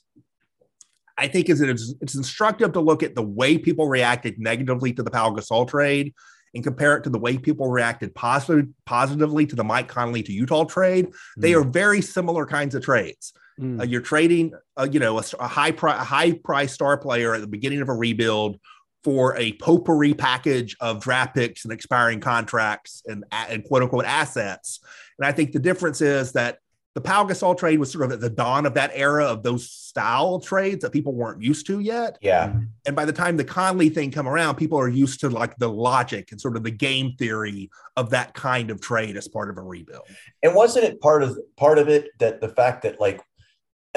[1.16, 5.10] I think it's, it's instructive to look at the way people reacted negatively to the
[5.10, 6.14] Pau Gasol trade
[6.54, 10.32] and compare it to the way people reacted positive, positively to the Mike Conley to
[10.32, 11.06] Utah trade.
[11.06, 11.40] Mm-hmm.
[11.40, 11.60] They mm.
[11.60, 13.32] are very similar kinds of trades.
[13.58, 13.80] Mm.
[13.80, 17.34] Uh, you're trading, uh, you know, a, a high price, a high price star player
[17.34, 18.58] at the beginning of a rebuild
[19.06, 24.80] for a potpourri package of draft picks and expiring contracts and, and quote unquote assets.
[25.16, 26.58] And I think the difference is that
[26.96, 29.70] the Pau Gasol trade was sort of at the dawn of that era of those
[29.70, 32.18] style trades that people weren't used to yet.
[32.20, 32.52] Yeah.
[32.84, 35.68] And by the time the Conley thing come around, people are used to like the
[35.68, 39.56] logic and sort of the game theory of that kind of trade as part of
[39.56, 40.08] a rebuild.
[40.42, 43.22] And wasn't it part of part of it that the fact that like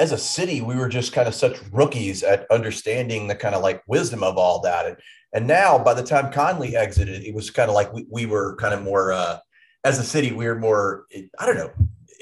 [0.00, 3.62] as a city, we were just kind of such rookies at understanding the kind of
[3.62, 4.86] like wisdom of all that.
[4.86, 4.96] And,
[5.34, 8.56] and now by the time Conley exited, it was kind of like we, we were
[8.56, 9.38] kind of more, uh,
[9.84, 11.04] as a city, we were more,
[11.38, 11.70] I don't know,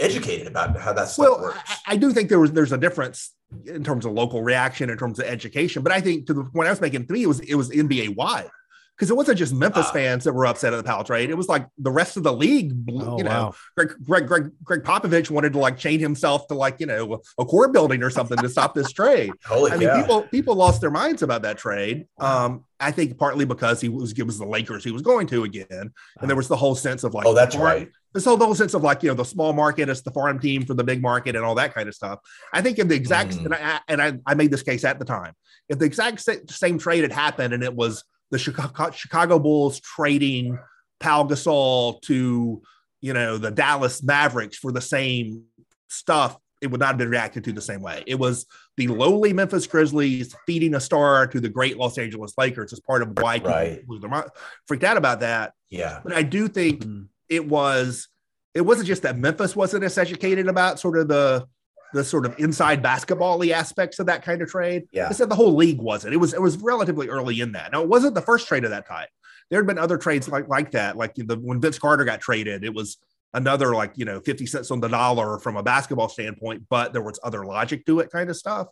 [0.01, 1.59] educated about how that stuff well, works.
[1.87, 3.33] I, I do think there was, there's a difference
[3.67, 5.85] in terms of local reaction, in terms of education.
[5.85, 7.71] But I think to the point I was making, to me, it was, it was
[7.71, 8.51] NBA wide
[8.99, 11.31] because it wasn't just Memphis uh, fans that were upset at the Pau trade.
[11.31, 12.73] It was like the rest of the league.
[12.91, 13.55] Oh, you know, wow.
[13.77, 17.45] Greg, Greg, Greg, Gregg Popovich wanted to like chain himself to like you know a
[17.45, 19.31] core building or something to stop this trade.
[19.47, 22.09] Holy I mean, people people lost their minds about that trade.
[22.19, 25.45] Um, I think partly because he was it was the Lakers he was going to
[25.45, 27.89] again, and there was the whole sense of like, oh, that's right.
[28.15, 30.41] This whole, the whole sense of like you know the small market, it's the farm
[30.41, 32.19] team for the big market, and all that kind of stuff.
[32.53, 33.45] I think if the exact mm.
[33.45, 35.35] and, I, and I, I made this case at the time,
[35.69, 40.59] if the exact same trade had happened and it was the Chicago, Chicago Bulls trading
[41.01, 42.63] Pau Gasol to,
[43.01, 45.45] you know, the Dallas Mavericks for the same
[45.89, 48.03] stuff, it would not have been reacted to the same way.
[48.07, 52.73] It was the lowly Memphis Grizzlies feeding a star to the great Los Angeles Lakers
[52.73, 53.81] as part of why right.
[53.81, 54.25] people
[54.67, 55.53] freaked out about that.
[55.71, 56.01] Yeah.
[56.03, 57.05] But I do think mm-hmm.
[57.29, 58.09] it was,
[58.55, 61.47] it wasn't just that Memphis wasn't as educated about sort of the
[61.93, 64.85] the sort of inside basketball aspects of that kind of trade.
[64.93, 65.09] Yeah.
[65.09, 66.15] I said the whole league wasn't.
[66.15, 67.73] It was it was relatively early in that.
[67.73, 69.09] Now it wasn't the first trade of that type.
[69.51, 70.97] There had been other trades like like that.
[70.97, 72.99] Like the when Vince Carter got traded, it was
[73.35, 77.03] another like you know 50 cents on the dollar from a basketball standpoint, but there
[77.03, 78.69] was other logic to it kind of stuff.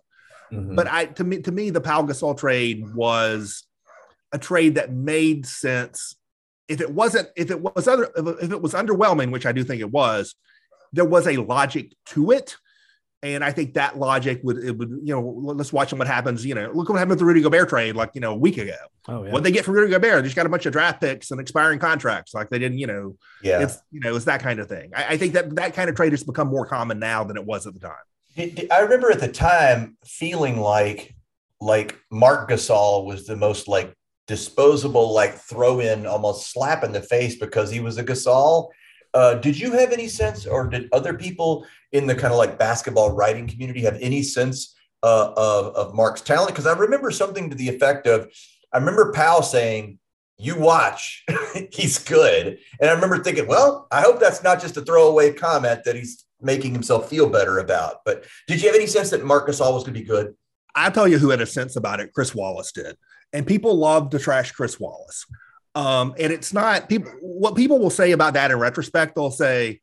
[0.52, 0.74] Mm-hmm.
[0.74, 3.64] But I to me to me, the Pau Gasol trade was
[4.33, 6.16] a trade that made sense.
[6.68, 9.81] If it wasn't, if it was other, if it was underwhelming, which I do think
[9.81, 10.35] it was,
[10.92, 12.57] there was a logic to it
[13.22, 16.44] and I think that logic would it would you know let's watch what happens.
[16.44, 18.59] You know, look what happened with the Rudy Gobert trade like you know a week
[18.59, 18.76] ago.
[19.09, 19.33] Oh yeah.
[19.33, 20.22] What they get from Rudy Gobert?
[20.22, 22.35] They just got a bunch of draft picks and expiring contracts.
[22.35, 23.16] Like they didn't you know.
[23.42, 23.62] Yeah.
[23.62, 24.90] It's you know it's that kind of thing.
[24.94, 27.44] I, I think that that kind of trade has become more common now than it
[27.44, 28.70] was at the time.
[28.70, 31.14] I remember at the time feeling like
[31.61, 33.94] like Marc Gasol was the most like
[34.26, 38.68] disposable like throw in almost slap in the face because he was a Gasol
[39.16, 42.59] uh, did you have any sense, or did other people in the kind of like
[42.59, 46.50] basketball writing community have any sense uh, of, of Marc's talent?
[46.50, 48.31] Because I remember something to the effect of,
[48.74, 49.98] I remember Pau saying,
[50.37, 51.24] "You watch,
[51.72, 55.85] he's good," and I remember thinking, "Well, I hope that's not just a throwaway comment
[55.85, 59.48] that he's making himself feel better about." But did you have any sense that Marc
[59.48, 60.35] Gasol was going to be good?
[60.74, 62.12] I'll tell you who had a sense about it.
[62.12, 62.98] Chris Wallace did,
[63.33, 65.24] and people love to trash Chris Wallace.
[65.76, 67.12] Um, and it's not people.
[67.20, 69.80] What people will say about that in retrospect, they'll say,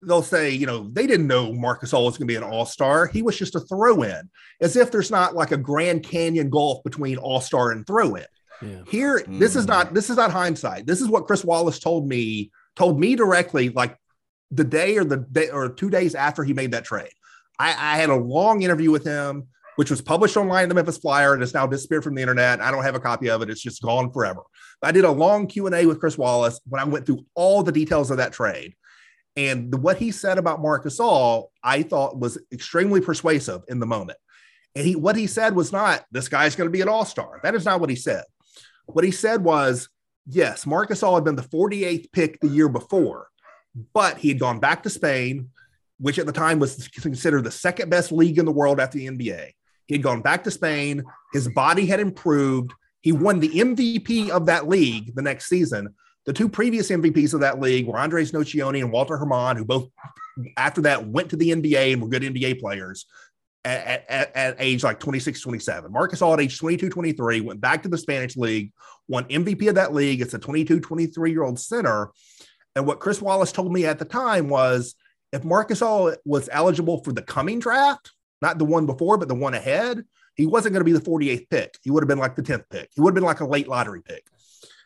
[0.00, 2.64] they'll say, you know, they didn't know Marc Gasol was going to be an all
[2.64, 3.06] star.
[3.06, 6.84] He was just a throw in, as if there's not like a Grand Canyon gulf
[6.84, 8.26] between all star and throw in.
[8.62, 8.82] Yeah.
[8.88, 9.40] Here, mm.
[9.40, 10.86] this is not this is not hindsight.
[10.86, 13.96] This is what Chris Wallace told me told me directly, like
[14.52, 17.10] the day or the day or two days after he made that trade.
[17.58, 19.48] I, I had a long interview with him
[19.78, 22.60] which was published online in the Memphis Flyer and has now disappeared from the internet.
[22.60, 24.40] I don't have a copy of it; it's just gone forever.
[24.82, 27.62] I did a long Q and A with Chris Wallace when I went through all
[27.62, 28.74] the details of that trade,
[29.36, 34.18] and what he said about Marc Gasol, I thought was extremely persuasive in the moment.
[34.74, 37.38] And he, what he said was not this guy's going to be an all star.
[37.44, 38.24] That is not what he said.
[38.86, 39.88] What he said was,
[40.26, 43.28] yes, Marc Gasol had been the 48th pick the year before,
[43.94, 45.50] but he had gone back to Spain,
[46.00, 49.06] which at the time was considered the second best league in the world after the
[49.06, 49.52] NBA.
[49.88, 51.02] He had gone back to Spain.
[51.32, 52.72] His body had improved.
[53.00, 55.94] He won the MVP of that league the next season.
[56.26, 59.88] The two previous MVPs of that league were Andres Nocioni and Walter Herrmann, who both,
[60.58, 63.06] after that, went to the NBA and were good NBA players
[63.64, 65.90] at, at, at age like 26, 27.
[65.90, 68.72] Marc Gasol at age 22, 23 went back to the Spanish league,
[69.08, 70.20] won MVP of that league.
[70.20, 72.12] It's a 22, 23 year old center.
[72.76, 74.94] And what Chris Wallace told me at the time was
[75.32, 79.34] if Marc Gasol was eligible for the coming draft, not the one before, but the
[79.34, 81.78] one ahead, he wasn't going to be the 48th pick.
[81.82, 82.90] He would have been like the 10th pick.
[82.94, 84.24] He would have been like a late lottery pick.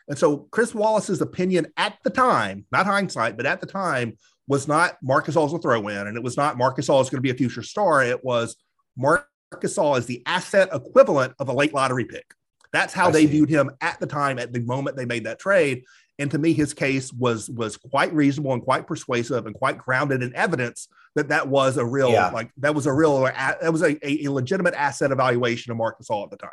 [0.07, 4.67] And so Chris Wallace's opinion at the time, not hindsight, but at the time, was
[4.67, 7.21] not Marc Gasol's a throw in, and it was not Marc Gasol is going to
[7.21, 8.03] be a future star.
[8.03, 8.57] It was
[8.97, 12.33] Marc Gasol is the asset equivalent of a late lottery pick.
[12.73, 13.31] That's how I they see.
[13.31, 15.83] viewed him at the time, at the moment they made that trade.
[16.19, 20.21] And to me, his case was was quite reasonable and quite persuasive and quite grounded
[20.21, 22.29] in evidence that that was a real yeah.
[22.29, 25.99] like that was a real uh, that was a, a legitimate asset evaluation of Marc
[25.99, 26.51] Gasol at the time.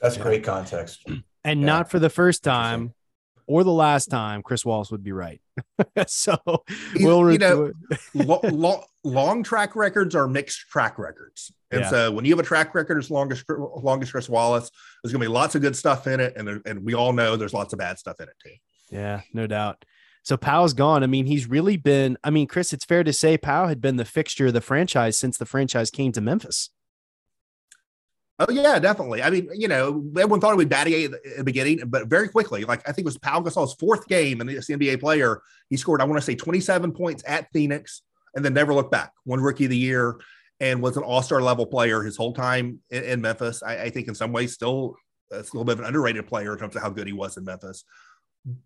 [0.00, 0.22] That's yeah.
[0.22, 1.04] great context.
[1.44, 1.66] And yeah.
[1.66, 2.94] not for the first time
[3.48, 5.40] or the last time, Chris Wallace would be right.
[6.06, 6.36] so
[7.00, 7.72] we'll you know,
[8.14, 11.52] lo- lo- long track records are mixed track records.
[11.70, 11.90] And yeah.
[11.90, 14.70] so when you have a track record as long as long as Chris Wallace,
[15.02, 17.34] there's going to be lots of good stuff in it, and and we all know
[17.36, 18.54] there's lots of bad stuff in it too.
[18.92, 19.84] Yeah, no doubt.
[20.22, 21.02] So Pau's gone.
[21.02, 22.16] I mean, he's really been.
[22.22, 25.18] I mean, Chris, it's fair to say Powell had been the fixture of the franchise
[25.18, 26.70] since the franchise came to Memphis.
[28.38, 29.22] Oh yeah, definitely.
[29.22, 32.64] I mean, you know, everyone thought it would batty at the beginning, but very quickly,
[32.64, 35.42] like I think it was Pau Gasol's fourth game and the NBA player.
[35.70, 38.02] He scored, I want to say, 27 points at Phoenix,
[38.34, 39.12] and then never looked back.
[39.24, 40.18] Won rookie of the year,
[40.60, 43.62] and was an All Star level player his whole time in, in Memphis.
[43.62, 44.96] I, I, think in some ways uh, still
[45.32, 47.44] a little bit of an underrated player in terms of how good he was in
[47.44, 47.84] Memphis,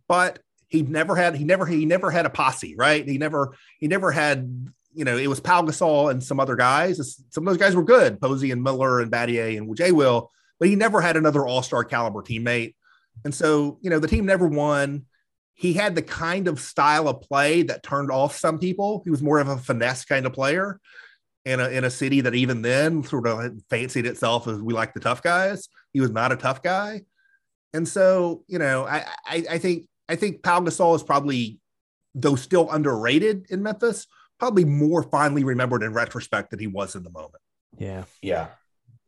[0.08, 3.06] but he never had he never he never had a posse, right?
[3.06, 7.22] He never he never had you know, it was Pau Gasol and some other guys.
[7.28, 10.68] Some of those guys were good, Posey and Miller and Battier and Jay Will, but
[10.68, 12.74] he never had another all star caliber teammate.
[13.24, 15.04] And so, you know, the team never won.
[15.52, 19.02] He had the kind of style of play that turned off some people.
[19.04, 20.80] He was more of a finesse kind of player
[21.44, 24.94] in a, in a city that even then sort of fancied itself as we like
[24.94, 25.68] the tough guys.
[25.92, 27.02] He was not a tough guy.
[27.76, 31.60] And so, you know, I, I, I think, I think Pau Gasol is probably,
[32.14, 34.06] though still underrated in Memphis,
[34.38, 37.42] probably more finely remembered in retrospect than he was in the moment.
[37.76, 38.04] Yeah.
[38.22, 38.48] Yeah.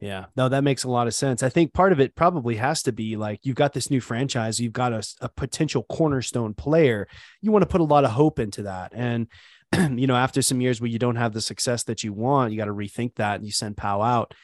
[0.01, 0.27] Yeah.
[0.37, 1.43] No, that makes a lot of sense.
[1.43, 4.61] I think part of it probably has to be like you've got this new franchise,
[4.61, 7.09] you've got a, a potential cornerstone player.
[7.41, 8.93] You want to put a lot of hope into that.
[8.95, 9.29] And,
[9.99, 12.59] you know, after some years where you don't have the success that you want, you
[12.59, 14.35] got to rethink that and you send Pau out.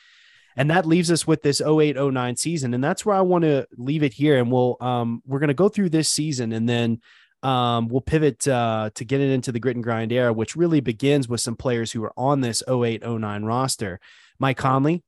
[0.57, 2.75] And that leaves us with this 08 09 season.
[2.75, 4.39] And that's where I want to leave it here.
[4.39, 7.01] And we'll, um, we're going to go through this season and then
[7.43, 10.81] um, we'll pivot uh, to get it into the grit and grind era, which really
[10.81, 14.01] begins with some players who are on this 08 09 roster.
[14.39, 15.03] Mike Conley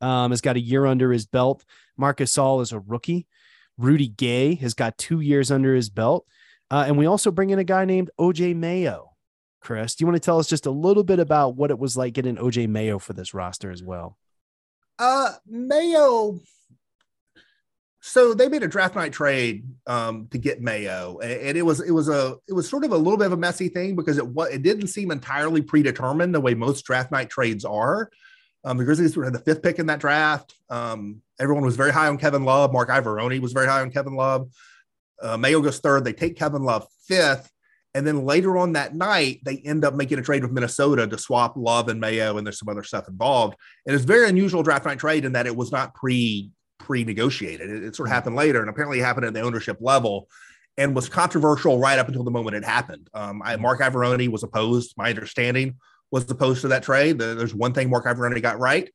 [0.00, 1.64] um, has got a year under his belt.
[1.96, 3.26] Marc Gasol is a rookie.
[3.76, 6.26] Rudy Gay has got two years under his belt.
[6.70, 9.10] Uh, and we also bring in a guy named OJ Mayo.
[9.60, 11.96] Chris, do you want to tell us just a little bit about what it was
[11.96, 14.16] like getting OJ Mayo for this roster as well?
[14.98, 16.40] Uh, Mayo
[18.06, 21.90] so they made a draft night trade um, to get Mayo, and it was it
[21.90, 24.26] was a it was sort of a little bit of a messy thing because it
[24.52, 28.10] it didn't seem entirely predetermined the way most draft night trades are.
[28.62, 30.54] Um, the Grizzlies were the fifth pick in that draft.
[30.68, 32.74] Um, everyone was very high on Kevin Love.
[32.74, 34.50] Marc Iavaroni was very high on Kevin Love.
[35.22, 36.04] Uh, Mayo goes third.
[36.04, 37.50] They take Kevin Love fifth.
[37.94, 41.16] And then later on that night, they end up making a trade with Minnesota to
[41.16, 43.56] swap Love and Mayo, and there's some other stuff involved.
[43.86, 47.70] And it's very unusual draft night trade in that it was not pre pre-negotiated.
[47.70, 48.16] It, it sort of mm.
[48.16, 50.28] happened later, and apparently happened at the ownership level,
[50.76, 53.08] and was controversial right up until the moment it happened.
[53.14, 54.94] Um, I, Marc Iavaroni was opposed.
[54.96, 55.76] My understanding
[56.10, 57.18] was opposed to that trade.
[57.18, 58.90] There's one thing Marc Iavaroni got right.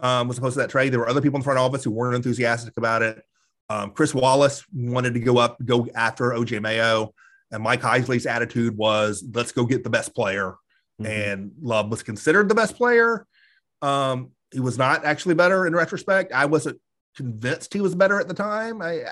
[0.00, 0.92] Um, was opposed to that trade.
[0.92, 3.22] There were other people in front office who weren't enthusiastic about it.
[3.68, 7.14] Um, Chris Wallace wanted to go up, go after OJ Mayo,
[7.50, 10.54] and Mike Heisley's attitude was, "Let's go get the best player."
[11.00, 11.06] Mm-hmm.
[11.06, 13.26] And Love was considered the best player.
[13.82, 16.32] Um, he was not actually better in retrospect.
[16.32, 16.80] I wasn't
[17.16, 18.80] convinced he was better at the time.
[18.80, 19.02] I,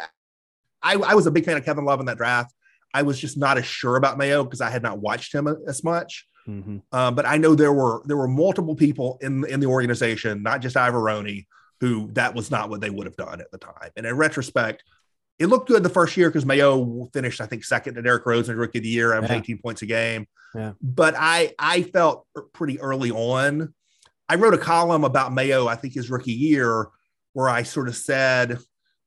[0.82, 2.54] I, I was a big fan of Kevin Love in that draft.
[2.94, 5.82] I was just not as sure about Mayo because I had not watched him as
[5.82, 6.26] much.
[6.46, 6.78] Mm-hmm.
[6.92, 10.60] Um, but I know there were there were multiple people in in the organization, not
[10.60, 11.46] just Iavaroni,
[11.80, 13.90] who that was not what they would have done at the time.
[13.96, 14.84] And in retrospect,
[15.42, 18.48] it looked good the first year because Mayo finished, I think, second to Derrick Rose
[18.48, 19.38] in Rookie of the Year, averaged yeah.
[19.38, 20.28] 18 points a game.
[20.54, 20.72] Yeah.
[20.80, 23.74] But I I felt pretty early on.
[24.28, 26.86] I wrote a column about Mayo, I think his rookie year,
[27.32, 28.56] where I sort of said,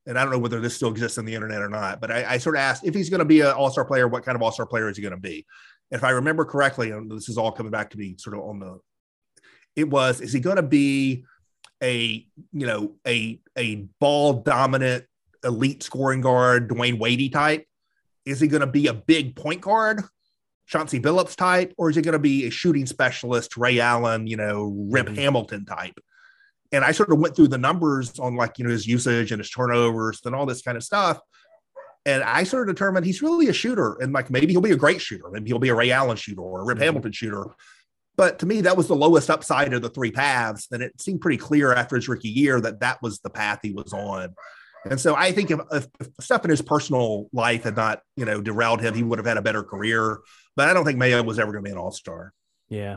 [0.06, 2.34] and I don't know whether this still exists on the internet or not, but I,
[2.34, 4.36] I sort of asked if he's going to be an all star player, what kind
[4.36, 5.46] of all star player is he going to be?
[5.90, 8.60] If I remember correctly, and this is all coming back to me sort of on
[8.60, 8.78] the,
[9.74, 11.24] it was, is he going to be
[11.82, 15.06] a, you know, a, a ball dominant
[15.44, 17.66] elite scoring guard, Dwyane Wadey type?
[18.24, 20.02] Is he going to be a big point guard,
[20.66, 24.36] Chauncey Billups type, or is he going to be a shooting specialist, Ray Allen, you
[24.36, 25.14] know, Rip mm-hmm.
[25.14, 25.98] Hamilton type?
[26.72, 29.40] and I sort of went through the numbers on like you know his usage and
[29.40, 31.18] his turnovers and all this kind of stuff.
[32.04, 34.76] And I sort of determined he's really a shooter, and like maybe he'll be a
[34.76, 36.84] great shooter, maybe he'll be a Ray Allen shooter or a Rip mm-hmm.
[36.84, 37.46] Hamilton shooter.
[38.16, 40.68] But to me, that was the lowest upside of the three paths.
[40.72, 43.72] And it seemed pretty clear after his rookie year that that was the path he
[43.72, 44.34] was on.
[44.90, 45.86] And so I think if, if,
[46.20, 49.36] stuff in his personal life had not, you know, derailed him, he would have had
[49.36, 50.20] a better career.
[50.54, 52.32] But I don't think Mayo was ever going to be an all star.
[52.68, 52.96] Yeah.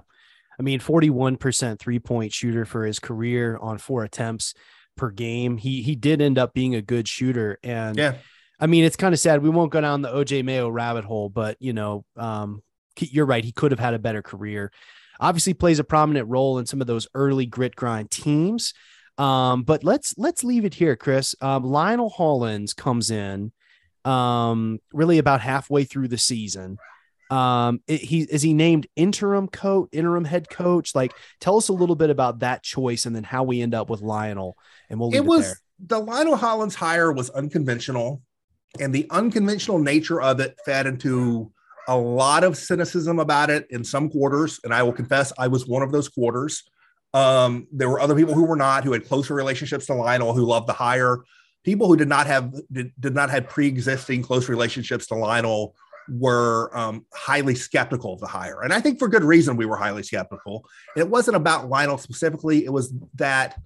[0.60, 4.54] I mean, 41% three point shooter for his career on four attempts
[4.98, 5.58] per game.
[5.58, 7.58] He he did end up being a good shooter.
[7.64, 8.16] And yeah,
[8.60, 9.42] I mean, it's kind of sad.
[9.42, 12.62] We won't go down the OJ Mayo rabbit hole, but you know, um,
[13.00, 13.44] you're right.
[13.44, 14.72] He could have had a better career.
[15.22, 18.74] Obviously, plays a prominent role in some of those early grit grind teams.
[19.20, 21.36] Um, but let's let's leave it here, Chris.
[21.42, 23.52] Um, Lionel Hollins comes in
[24.06, 26.78] um, really about halfway through the season.
[27.30, 30.96] Um, it, he is he named interim coach, interim head coach?
[30.96, 33.90] Like, tell us a little bit about that choice, and then how we end up
[33.90, 34.58] with Lionel.
[34.90, 35.14] And we'll.
[35.14, 35.58] it was it
[35.88, 38.22] the Lionel Hollins hire was unconventional,
[38.80, 41.52] and the unconventional nature of it fed into
[41.88, 45.68] a lot of cynicism about it in some quarters, and I will confess I was
[45.68, 46.64] one of those quarters.
[47.14, 50.46] Um, there were other people who were not, who had closer relationships to Lionel, who
[50.46, 51.24] loved the hire.
[51.64, 55.76] People who did not have did, did not have pre-existing close relationships to Lionel
[56.08, 59.76] were um, highly skeptical of the hire, and I think for good reason we were
[59.76, 60.66] highly skeptical.
[60.96, 63.60] It wasn't about Lionel specifically; it was that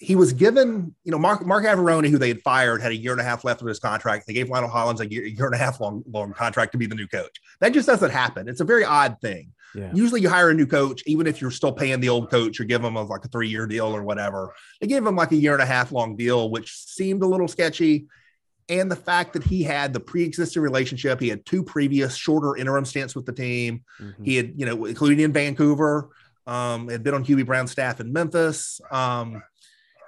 [0.00, 3.12] he was given, you know, Marc Marc Iavaroni, who they had fired, had a year
[3.12, 4.26] and a half left of his contract.
[4.26, 6.86] They gave Lionel Hollins a year, year and a half long long contract to be
[6.86, 7.38] the new coach.
[7.60, 8.48] That just doesn't happen.
[8.48, 9.52] It's a very odd thing.
[9.74, 9.90] Yeah.
[9.94, 12.64] Usually, you hire a new coach, even if you're still paying the old coach, or
[12.64, 14.54] give them a, like a three year deal or whatever.
[14.80, 17.48] They gave him like a year and a half long deal, which seemed a little
[17.48, 18.06] sketchy.
[18.68, 22.56] And the fact that he had the pre existing relationship, he had two previous shorter
[22.56, 23.82] interim stints with the team.
[24.00, 24.24] Mm-hmm.
[24.24, 26.10] He had, you know, including in Vancouver,
[26.46, 28.80] um, had been on Hubie Brown's staff in Memphis.
[28.90, 29.42] Um,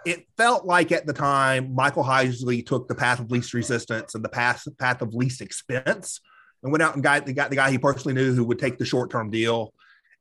[0.04, 4.24] it felt like at the time Michael Heisley took the path of least resistance and
[4.24, 6.20] the path path of least expense
[6.62, 8.78] and went out and got the guy the guy he personally knew who would take
[8.78, 9.72] the short term deal,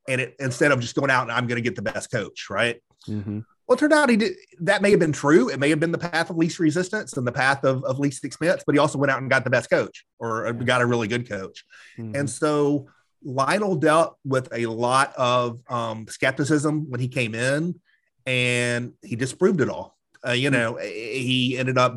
[0.07, 2.49] and it instead of just going out and I'm going to get the best coach,
[2.49, 2.81] right?
[3.07, 3.39] Mm-hmm.
[3.67, 5.49] Well, it turned out he did that may have been true.
[5.49, 8.25] It may have been the path of least resistance and the path of, of least
[8.25, 11.07] expense, but he also went out and got the best coach or got a really
[11.07, 11.63] good coach.
[11.97, 12.15] Mm-hmm.
[12.15, 12.87] And so
[13.23, 17.79] Lionel dealt with a lot of um, skepticism when he came in
[18.25, 19.97] and he disproved it all.
[20.25, 20.55] Uh, you hmm.
[20.55, 21.95] know, he ended up,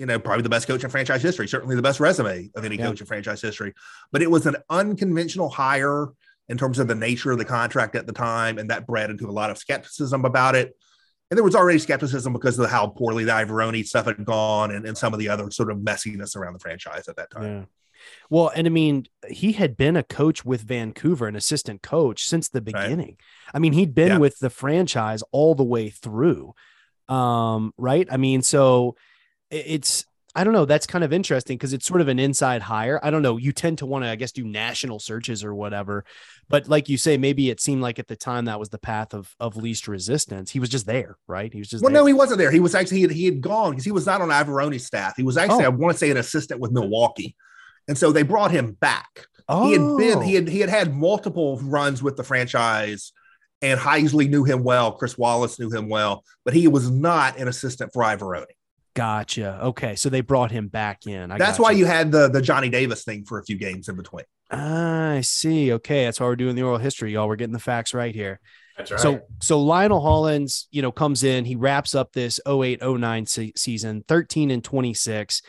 [0.00, 2.76] you know, probably the best coach in franchise history, certainly the best resume of any
[2.76, 2.86] yeah.
[2.86, 3.74] coach in franchise history.
[4.10, 6.08] But it was an unconventional hire
[6.48, 9.28] in terms of the nature of the contract at the time, and that bred into
[9.28, 10.74] a lot of skepticism about it.
[11.30, 14.86] And there was already skepticism because of how poorly the Iavaroni stuff had gone and,
[14.86, 17.44] and some of the other sort of messiness around the franchise at that time.
[17.44, 17.64] Yeah.
[18.30, 22.48] Well, and I mean, he had been a coach with Vancouver, an assistant coach since
[22.48, 23.18] the beginning.
[23.18, 23.54] Right.
[23.54, 24.18] I mean, he'd been yeah.
[24.18, 26.54] with the franchise all the way through.
[27.06, 28.08] Um, right.
[28.10, 28.96] I mean, so
[29.50, 30.64] it's, I don't know.
[30.64, 33.00] That's kind of interesting because it's sort of an inside hire.
[33.02, 33.36] I don't know.
[33.36, 36.04] You tend to want to, I guess, do national searches or whatever.
[36.48, 39.12] But like you say, maybe it seemed like at the time that was the path
[39.12, 40.50] of of least resistance.
[40.50, 41.52] He was just there, right?
[41.52, 42.02] He was just well, there.
[42.02, 42.52] no, he wasn't there.
[42.52, 45.14] He was actually he had, he had gone because he was not on Iavaroni's staff.
[45.16, 45.66] He was actually, oh.
[45.66, 47.34] I want to say, an assistant with Milwaukee.
[47.88, 49.26] And so they brought him back.
[49.48, 49.66] Oh.
[49.66, 50.50] He had been he had oh.
[50.50, 53.12] he had had multiple runs with the franchise,
[53.62, 54.92] and Heisley knew him well.
[54.92, 58.44] Chris Wallace knew him well, but he was not an assistant for Iavaroni.
[58.94, 59.60] Gotcha.
[59.62, 61.30] Okay, so they brought him back in.
[61.30, 61.62] I that's gotcha.
[61.62, 64.24] why you had the the Johnny Davis thing for a few games in between.
[64.50, 65.72] Ah, I see.
[65.74, 67.28] Okay, that's why we're doing the oral history, y'all.
[67.28, 68.40] We're getting the facts right here.
[68.76, 69.00] That's right.
[69.00, 71.44] So so Lionel Hollins, you know, comes in.
[71.44, 75.42] He wraps up this 0809 se- season, 13 and 26.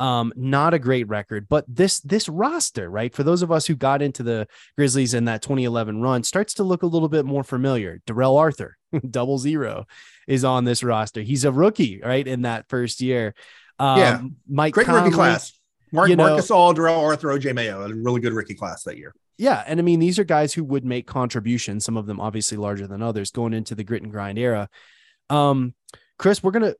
[0.00, 3.14] Um, not a great record, but this this roster, right?
[3.14, 6.64] For those of us who got into the Grizzlies in that 2011 run, starts to
[6.64, 8.00] look a little bit more familiar.
[8.06, 8.76] Darrell Arthur,
[9.10, 9.86] double zero,
[10.26, 11.22] is on this roster.
[11.22, 12.26] He's a rookie, right?
[12.26, 13.34] In that first year.
[13.78, 15.52] Um, yeah, Mike great Conley, rookie class.
[15.92, 18.98] Mark, you know, Marc Gasol, Darrell Arthur, OJ Mayo, a really good rookie class that
[18.98, 19.14] year.
[19.38, 21.84] Yeah, and I mean these are guys who would make contributions.
[21.84, 24.68] Some of them obviously larger than others going into the grit and grind era.
[25.30, 25.74] Um,
[26.18, 26.74] Chris, we're gonna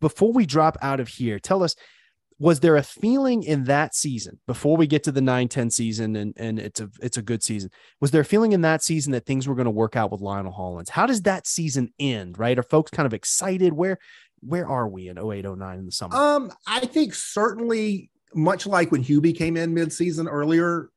[0.00, 1.76] before we drop out of here, tell us
[2.42, 6.34] was there a feeling in that season before we get to the 9-10 season and,
[6.36, 7.70] and it's a it's a good season
[8.00, 10.20] was there a feeling in that season that things were going to work out with
[10.20, 10.90] lionel hollins?
[10.90, 12.58] How does that season end right?
[12.58, 13.72] Are folks kind of excited?
[13.72, 13.98] Where
[14.40, 16.16] where are we in 08 09 in the summer?
[16.16, 20.90] Um i think certainly much like when hubie came in mid-season earlier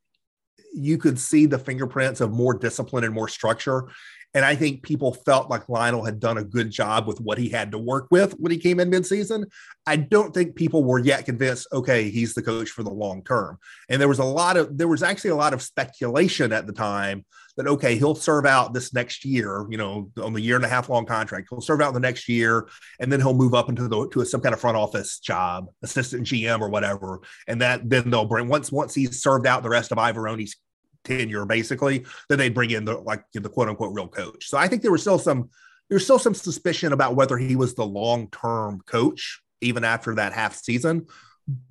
[0.73, 3.87] you could see the fingerprints of more discipline and more structure
[4.35, 7.47] and I think people felt like Lionel had done a good job with what he
[7.47, 9.45] had to work with when he came in midseason.
[9.87, 13.57] I don't think people were yet convinced, okay, he's the coach for the long term.
[13.89, 16.73] And there was a lot of, there was actually a lot of speculation at the
[16.73, 17.23] time
[17.55, 20.69] that, okay, he'll serve out this next year, you know, on the year and a
[20.69, 21.47] half long contract.
[21.49, 22.67] He'll serve out the next year
[22.99, 25.67] and then he'll move up into the, to a, some kind of front office job,
[25.81, 27.21] assistant GM or whatever.
[27.47, 30.57] And that then they'll bring, once, once he's served out the rest of Iavaroni's
[31.05, 34.49] tenure, basically, then they'd bring in the like the quote unquote real coach.
[34.49, 35.49] So I think there was still some
[35.89, 40.33] there's still some suspicion about whether he was the long term coach even after that
[40.33, 41.07] half season.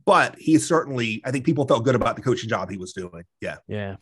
[0.07, 3.24] But he certainly, I think people felt good about the coaching job he was doing.
[3.41, 3.57] Yeah.
[3.66, 3.97] Yeah.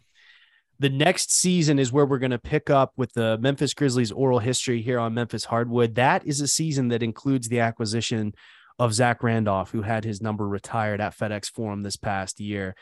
[0.78, 4.38] The next season is where we're going to pick up with the Memphis Grizzlies oral
[4.38, 5.94] history here on Memphis Hardwood.
[5.94, 8.34] That is a season that includes the acquisition
[8.78, 12.74] of Zach Randolph, who had his number retired at FedEx Forum this past year.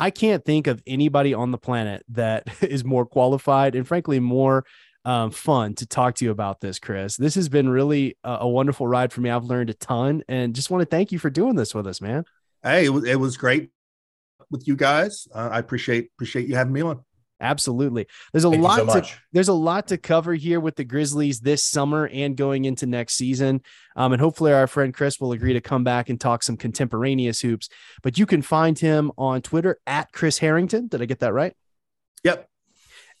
[0.00, 4.64] I can't think of anybody on the planet that is more qualified and frankly more
[5.04, 7.16] um, fun to talk to you about this, Chris.
[7.16, 9.30] This has been really a, a, wonderful ride for me.
[9.30, 12.00] I've learned a ton and just want to thank you for doing this with us,
[12.00, 12.24] man.
[12.62, 13.70] Hey, it was, it was great
[14.50, 15.26] with you guys.
[15.34, 17.04] Uh, I appreciate appreciate you having me on.
[17.40, 18.06] Absolutely.
[18.32, 19.18] There's a Thank lot so to much.
[19.32, 23.14] there's a lot to cover here with the Grizzlies this summer and going into next
[23.14, 23.62] season.
[23.94, 27.40] Um, and hopefully our friend Chris will agree to come back and talk some contemporaneous
[27.40, 27.68] hoops.
[28.02, 30.88] But you can find him on Twitter at Chris Herrington.
[30.88, 31.54] Did I get that right?
[32.24, 32.48] Yep.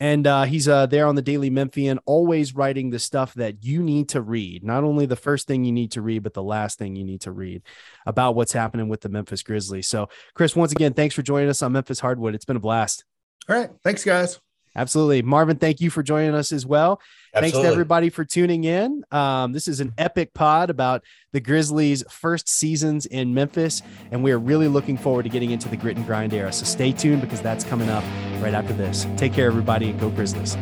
[0.00, 3.82] And uh, he's uh, there on the Daily Memphian, always writing the stuff that you
[3.82, 4.62] need to read.
[4.62, 7.22] Not only the first thing you need to read, but the last thing you need
[7.22, 7.62] to read
[8.06, 9.88] about what's happening with the Memphis Grizzlies.
[9.88, 12.36] So, Chris, once again, thanks for joining us on Memphis Hardwood.
[12.36, 13.04] It's been a blast.
[13.48, 13.70] All right.
[13.82, 14.38] Thanks, guys.
[14.76, 15.22] Absolutely.
[15.22, 17.00] Marvin, thank you for joining us as well.
[17.34, 19.02] Thanks to everybody for tuning in.
[19.10, 23.82] Um, this is an epic pod about the Grizzlies' first seasons in Memphis,
[24.12, 26.52] and we are really looking forward to getting into the grit and grind era.
[26.52, 28.04] So stay tuned because that's coming up
[28.40, 29.06] right after this.
[29.16, 30.56] Take care, everybody, and go Grizzlies.